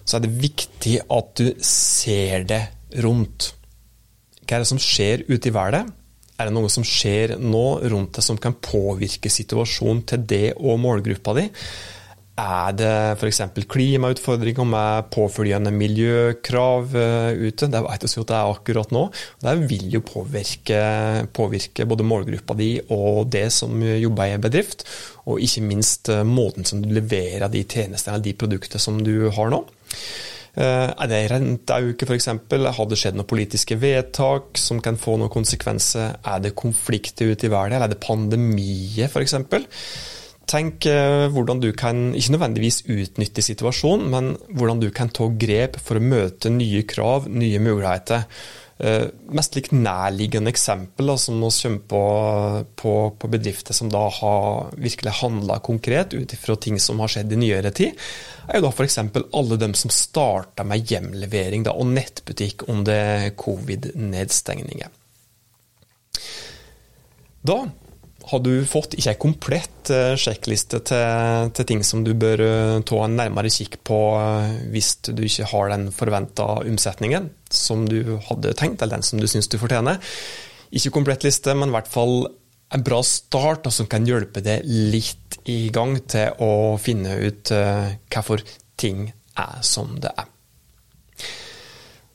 så 0.07 0.19
er 0.19 0.25
det 0.25 0.37
viktig 0.39 0.97
at 1.13 1.33
du 1.39 1.53
ser 1.67 2.47
det 2.49 2.63
rundt. 3.03 3.51
Hva 4.47 4.59
er 4.59 4.63
det 4.63 4.71
som 4.71 4.81
skjer 4.81 5.27
ute 5.27 5.51
i 5.51 5.55
verden? 5.55 5.91
Er 6.37 6.49
det 6.49 6.55
noe 6.55 6.71
som 6.71 6.85
skjer 6.85 7.39
nå 7.41 7.67
rundt 7.89 8.19
deg 8.19 8.25
som 8.25 8.39
kan 8.41 8.55
påvirke 8.61 9.33
situasjonen 9.33 10.05
til 10.07 10.25
det 10.29 10.47
og 10.61 10.79
målgruppa 10.83 11.35
di? 11.39 11.47
Er 12.37 12.75
det 12.77 13.17
f.eks. 13.17 13.39
klimautfordringer 13.65 14.67
med 14.69 15.07
påfølgende 15.15 15.71
miljøkrav 15.73 16.93
eh, 17.01 17.39
ute? 17.49 17.71
Det 17.73 17.81
vet 17.87 18.05
vi 18.05 18.11
jo 18.13 18.25
at 18.27 18.33
det 18.33 18.37
er 18.37 18.51
akkurat 18.53 18.93
nå. 18.93 19.05
Det 19.41 19.55
vil 19.71 19.87
jo 19.95 20.03
påvirke, 20.05 20.81
påvirke, 21.33 21.89
både 21.89 22.05
målgruppa 22.05 22.59
di 22.59 22.75
og 22.93 23.33
det 23.33 23.47
som 23.57 23.81
jobber 23.81 24.29
i 24.29 24.37
en 24.37 24.45
bedrift. 24.45 24.85
Og 25.25 25.41
ikke 25.41 25.65
minst 25.65 26.13
eh, 26.13 26.27
måten 26.29 26.69
som 26.69 26.85
du 26.85 26.93
leverer 26.93 27.49
de 27.49 27.65
tjenestene 27.65 28.19
eller 28.19 28.29
de 28.29 28.37
produktene 28.37 28.85
som 28.85 29.01
du 29.01 29.31
har 29.33 29.57
nå. 29.57 29.65
Eh, 30.57 30.89
er 30.89 31.09
det 31.11 31.21
renteauke 31.29 32.09
f.eks.? 32.09 32.31
Har 32.79 32.89
det 32.89 32.97
skjedd 32.97 33.19
noen 33.19 33.29
politiske 33.29 33.77
vedtak 33.81 34.57
som 34.61 34.81
kan 34.85 34.97
få 35.01 35.19
noen 35.21 35.33
konsekvenser? 35.33 36.17
Er 36.25 36.45
det 36.45 36.57
konflikter 36.57 37.33
ute 37.33 37.49
i 37.49 37.53
verden, 37.53 37.77
eller 37.77 37.91
er 37.91 37.97
det 37.97 38.05
pandemier 38.05 39.11
f.eks.? 39.11 39.37
Tenk 40.47 40.87
eh, 40.89 41.27
hvordan 41.35 41.61
du 41.61 41.73
kan, 41.77 42.13
ikke 42.15 42.37
nødvendigvis 42.37 42.85
utnytte 42.87 43.43
situasjonen, 43.43 44.07
men 44.13 44.33
hvordan 44.55 44.81
du 44.81 44.89
kan 44.95 45.11
ta 45.13 45.27
grep 45.29 45.77
for 45.83 45.99
å 45.99 46.05
møte 46.05 46.53
nye 46.55 46.85
krav, 46.89 47.27
nye 47.29 47.61
muligheter. 47.61 48.25
Uh, 48.77 49.07
mest 49.33 49.55
likt 49.57 49.73
nærliggende 49.73 50.51
eksempel 50.53 51.09
da, 51.09 51.15
som 51.17 51.39
vi 51.41 51.49
kommer 51.49 51.85
på, 51.89 52.01
på, 52.77 52.93
på, 53.17 53.31
bedrifter 53.33 53.73
som 53.73 53.89
da 53.89 54.03
har 54.13 54.75
virkelig 54.77 55.15
handla 55.23 55.57
konkret 55.65 56.13
ut 56.13 56.35
ifra 56.37 56.59
ting 56.61 56.77
som 56.83 57.01
har 57.01 57.09
skjedd 57.09 57.33
i 57.33 57.39
nyere 57.41 57.73
tid, 57.73 57.97
er 58.45 58.61
jo 58.61 58.67
da 58.67 58.75
f.eks. 58.75 58.99
alle 59.33 59.57
dem 59.63 59.73
som 59.73 59.93
starta 59.95 60.67
med 60.69 60.93
hjemlevering 60.93 61.65
da, 61.65 61.73
og 61.73 61.89
nettbutikk 61.89 62.67
under 62.69 63.31
covid-nedstengninger. 63.41 64.93
Da 67.47 67.59
har 68.27 68.43
du 68.43 68.53
fått 68.67 68.97
ikke 68.97 69.13
ei 69.13 69.19
komplett 69.23 69.91
eh, 69.95 70.15
sjekkliste 70.19 70.81
til, 70.89 71.51
til, 71.55 71.69
ting 71.69 71.85
som 71.87 72.03
du 72.07 72.13
bør 72.19 72.43
eh, 72.43 72.79
ta 72.87 72.99
en 73.05 73.15
nærmere 73.19 73.53
kikk 73.53 73.79
på 73.87 74.01
eh, 74.19 74.57
hvis 74.73 74.97
du 75.07 75.23
ikke 75.27 75.47
har 75.53 75.71
den 75.71 75.89
forventa 75.95 76.49
omsetningen 76.65 77.31
som 77.55 77.85
du 77.87 78.17
hadde 78.27 78.57
tenkt, 78.59 78.83
eller 78.83 78.99
den 78.99 79.07
som 79.07 79.23
du 79.23 79.29
syns 79.31 79.51
du 79.53 79.59
fortjener. 79.63 80.03
Ikke 80.75 80.95
komplett 80.99 81.27
liste, 81.27 81.55
men 81.55 81.71
i 81.71 81.77
hvert 81.77 81.91
fall 81.91 82.27
en 82.75 82.87
bra 82.87 82.99
start 83.07 83.69
som 83.71 83.87
kan 83.91 84.09
hjelpe 84.09 84.43
deg 84.43 84.67
litt 84.67 85.39
i 85.47 85.69
gang 85.75 85.95
til 86.11 86.35
å 86.43 86.75
finne 86.83 87.15
ut 87.23 87.53
hvorfor 88.11 88.43
ting 88.75 89.13
er 89.39 89.61
som 89.63 89.95
det 90.03 90.11
er. 90.11 90.36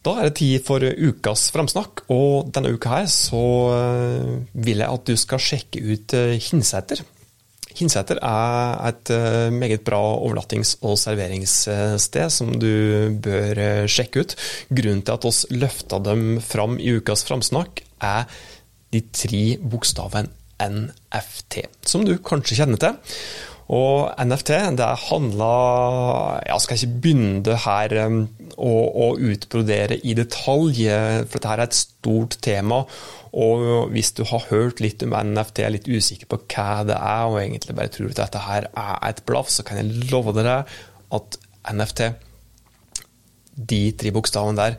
Da 0.02 0.16
er 0.18 0.30
det 0.30 0.38
tid 0.40 0.64
for 0.66 0.82
ukas 0.82 1.50
framsnakk, 1.54 2.06
og 2.10 2.50
denne 2.56 2.74
uka 2.74 2.96
her 2.96 3.10
så 3.12 3.42
eh, 3.76 4.30
vil 4.66 4.82
jeg 4.82 4.90
at 4.90 5.10
du 5.10 5.18
skal 5.20 5.44
sjekke 5.46 5.82
ut 5.86 6.16
eh, 6.18 6.38
Hinsæter. 6.42 7.04
Hinsæter 7.78 8.18
er 8.26 8.82
et 8.90 9.12
eh, 9.14 9.54
meget 9.54 9.86
bra 9.86 10.02
overnattings- 10.18 10.74
og 10.82 10.98
serveringssted 11.00 12.34
som 12.34 12.56
du 12.58 13.14
bør 13.22 13.86
sjekke 13.86 14.26
ut. 14.26 14.36
Grunnen 14.74 15.06
til 15.06 15.20
at 15.20 15.30
oss 15.30 15.46
løfta 15.54 16.02
dem 16.02 16.42
fram 16.42 16.80
i 16.82 16.98
ukas 16.98 17.24
framsnakk, 17.30 17.86
er 18.02 18.26
de 18.92 19.06
tre 19.14 19.46
bokstavene 19.62 20.34
NFT, 20.62 21.62
som 21.86 22.04
du 22.06 22.16
kanskje 22.26 22.58
kjenner 22.58 22.82
til. 22.82 22.98
Og 23.72 24.12
NFT 24.20 24.52
det 24.76 24.88
handler 25.08 26.42
Jeg 26.44 26.64
skal 26.64 26.78
ikke 26.78 27.00
begynne 27.06 27.58
her 27.64 27.94
um, 28.04 28.18
å, 28.60 28.72
å 29.06 29.08
utbrodere 29.16 29.98
i 30.04 30.16
detalj, 30.18 30.82
for 31.24 31.38
dette 31.40 31.54
er 31.54 31.64
et 31.64 31.78
stort 31.78 32.36
tema. 32.44 32.82
Og 33.32 33.94
hvis 33.94 34.12
du 34.18 34.26
har 34.28 34.50
hørt 34.50 34.84
litt 34.84 35.06
om 35.08 35.16
NFT, 35.16 35.64
er 35.64 35.76
litt 35.78 35.88
usikker 35.88 36.28
på 36.28 36.42
hva 36.52 36.82
det 36.88 36.98
er, 36.98 37.30
og 37.30 37.40
egentlig 37.40 37.78
bare 37.78 37.94
tror 37.96 38.12
at 38.12 38.20
dette 38.26 38.44
her 38.44 38.68
er 38.68 38.94
et 39.08 39.24
blaff, 39.28 39.50
så 39.54 39.64
kan 39.68 39.80
jeg 39.80 40.12
love 40.12 40.36
dere 40.36 40.66
at 41.16 41.40
NFT, 41.72 42.10
de 43.72 43.82
tre 43.96 44.12
bokstavene 44.12 44.60
der, 44.60 44.78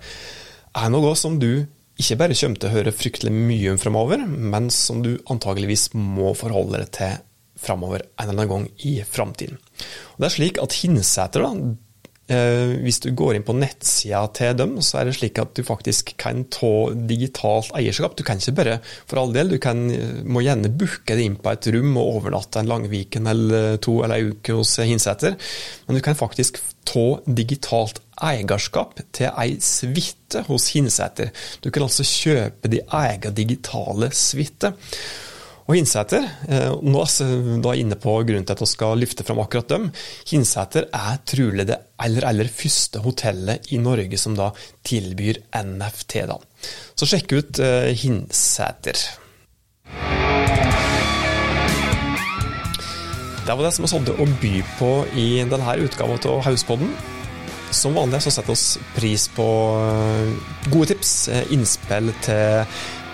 er 0.77 0.93
noe 0.93 1.17
som 1.17 1.41
du 1.41 1.65
ikke 2.01 2.19
bare 2.21 2.37
kommer 2.37 2.61
til 2.61 2.69
å 2.69 2.77
høre 2.77 2.95
fryktelig 2.97 3.33
mye 3.33 3.73
om 3.73 3.81
fremover, 3.81 4.25
men 4.29 4.69
som 4.75 5.01
du 5.05 5.15
antageligvis 5.33 5.93
må 5.97 6.37
forholde 6.37 6.83
deg 6.83 6.97
til 7.01 7.21
framover 7.63 8.05
en 8.05 8.29
eller 8.29 8.45
annen 8.45 8.53
gang 8.53 8.69
i 8.89 8.99
framtiden. 9.07 9.59
Det 10.19 10.29
er 10.29 10.37
slik 10.37 10.61
at 10.63 10.81
Hinsæter 10.83 11.47
Eh, 12.31 12.77
hvis 12.85 13.01
du 13.03 13.11
går 13.19 13.37
inn 13.37 13.45
på 13.45 13.55
nettsida 13.57 14.23
til 14.37 14.55
dem, 14.57 14.77
så 14.85 15.01
er 15.01 15.09
det 15.09 15.17
slik 15.17 15.41
at 15.43 15.57
du 15.59 15.65
faktisk 15.67 16.15
kan 16.21 16.45
ta 16.55 16.93
digitalt 17.11 17.73
eierskap. 17.77 18.15
Du 18.17 18.23
kan 18.27 18.39
ikke 18.41 18.55
bare, 18.61 18.77
for 19.11 19.21
all 19.21 19.35
del, 19.35 19.51
du 19.53 19.59
kan, 19.63 19.83
må 20.25 20.45
gjerne 20.45 20.71
booke 20.71 21.17
deg 21.17 21.25
inn 21.27 21.41
på 21.43 21.51
et 21.53 21.69
rom 21.75 21.97
og 21.99 22.21
overnatte 22.21 22.63
en 22.63 22.71
Langviken 22.71 23.27
eller 23.33 23.77
to 23.83 23.99
eller 24.05 24.21
ei 24.21 24.31
uke 24.31 24.55
hos 24.57 24.77
Hinsæter, 24.79 25.37
men 25.89 25.99
du 25.99 26.05
kan 26.05 26.19
faktisk 26.19 26.63
ta 26.89 27.05
digitalt 27.27 28.01
eierskap 28.23 28.97
til 29.15 29.29
ei 29.43 29.59
suite 29.63 30.47
hos 30.49 30.71
Hinsæter. 30.77 31.35
Du 31.61 31.71
kan 31.75 31.85
altså 31.89 32.07
kjøpe 32.07 32.71
de 32.71 32.85
egen 33.03 33.37
digitale 33.37 34.13
suite. 34.15 34.73
Og 35.69 35.77
Hinsæter, 35.77 36.25
eh, 36.49 36.73
nå 36.83 37.03
er 37.07 37.61
da 37.63 37.75
inne 37.79 37.99
på 38.01 38.17
grunnen 38.27 38.47
til 38.47 38.57
at 38.57 38.63
vi 38.63 38.67
skal 38.67 38.99
løfte 38.99 39.25
fram 39.27 39.43
akkurat 39.45 39.71
dem. 39.71 39.91
Hinsæter 40.29 40.89
er 40.91 41.21
trolig 41.29 41.69
det 41.69 41.79
aller, 42.03 42.27
aller 42.27 42.51
første 42.51 43.03
hotellet 43.05 43.71
i 43.71 43.79
Norge 43.79 44.19
som 44.19 44.35
da 44.35 44.51
tilbyr 44.83 45.39
NFT. 45.63 46.27
da. 46.27 46.39
Så 46.99 47.07
sjekk 47.07 47.33
ut 47.39 47.63
uh, 47.63 47.91
Hinsæter. 47.95 48.99
Det 53.43 53.55
var 53.59 53.65
det 53.67 53.73
som 53.75 53.87
vi 53.87 53.91
hadde 53.91 54.19
å 54.23 54.27
by 54.43 54.55
på 54.79 54.91
i 55.19 55.29
denne 55.51 55.77
utgaven 55.83 56.21
av 56.31 56.43
Hauspodden. 56.47 56.91
Som 57.73 57.95
vanlig 57.97 58.21
så 58.23 58.31
setter 58.35 58.53
vi 58.53 58.83
pris 58.99 59.25
på 59.33 59.47
eh, 59.81 60.51
gode 60.69 60.93
tips, 60.93 61.15
innspill 61.55 62.13
til 62.23 62.67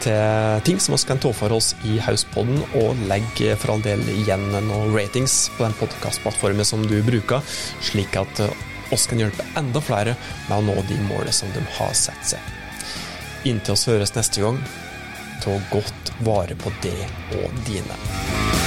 til 0.09 0.65
ting 0.65 0.81
som 0.81 0.95
vi 0.95 1.07
kan 1.09 1.21
ta 1.21 1.31
for 1.37 1.53
oss 1.53 1.75
i 1.85 1.99
Hauspodden, 2.03 2.61
og 2.81 3.01
legg 3.11 3.43
for 3.61 3.75
all 3.75 3.85
del 3.85 4.03
igjen 4.15 4.47
noen 4.55 4.95
ratings 4.95 5.49
på 5.57 5.67
den 5.67 5.77
podkastplattformen 5.81 6.67
som 6.67 6.85
du 6.89 6.99
bruker, 7.05 7.45
slik 7.85 8.17
at 8.21 8.43
oss 8.95 9.09
kan 9.11 9.21
hjelpe 9.21 9.45
enda 9.59 9.83
flere 9.85 10.17
med 10.49 10.57
å 10.59 10.65
nå 10.71 10.79
de 10.89 10.97
målene 11.11 11.35
som 11.35 11.53
de 11.53 11.65
har 11.79 11.93
sett 11.97 12.33
seg. 12.35 12.55
Inntil 13.49 13.77
oss 13.77 13.89
høres 13.91 14.15
neste 14.17 14.45
gang, 14.45 14.61
ta 15.45 15.59
godt 15.73 16.15
vare 16.25 16.57
på 16.59 16.73
det 16.83 16.99
og 17.43 17.61
dine. 17.69 18.58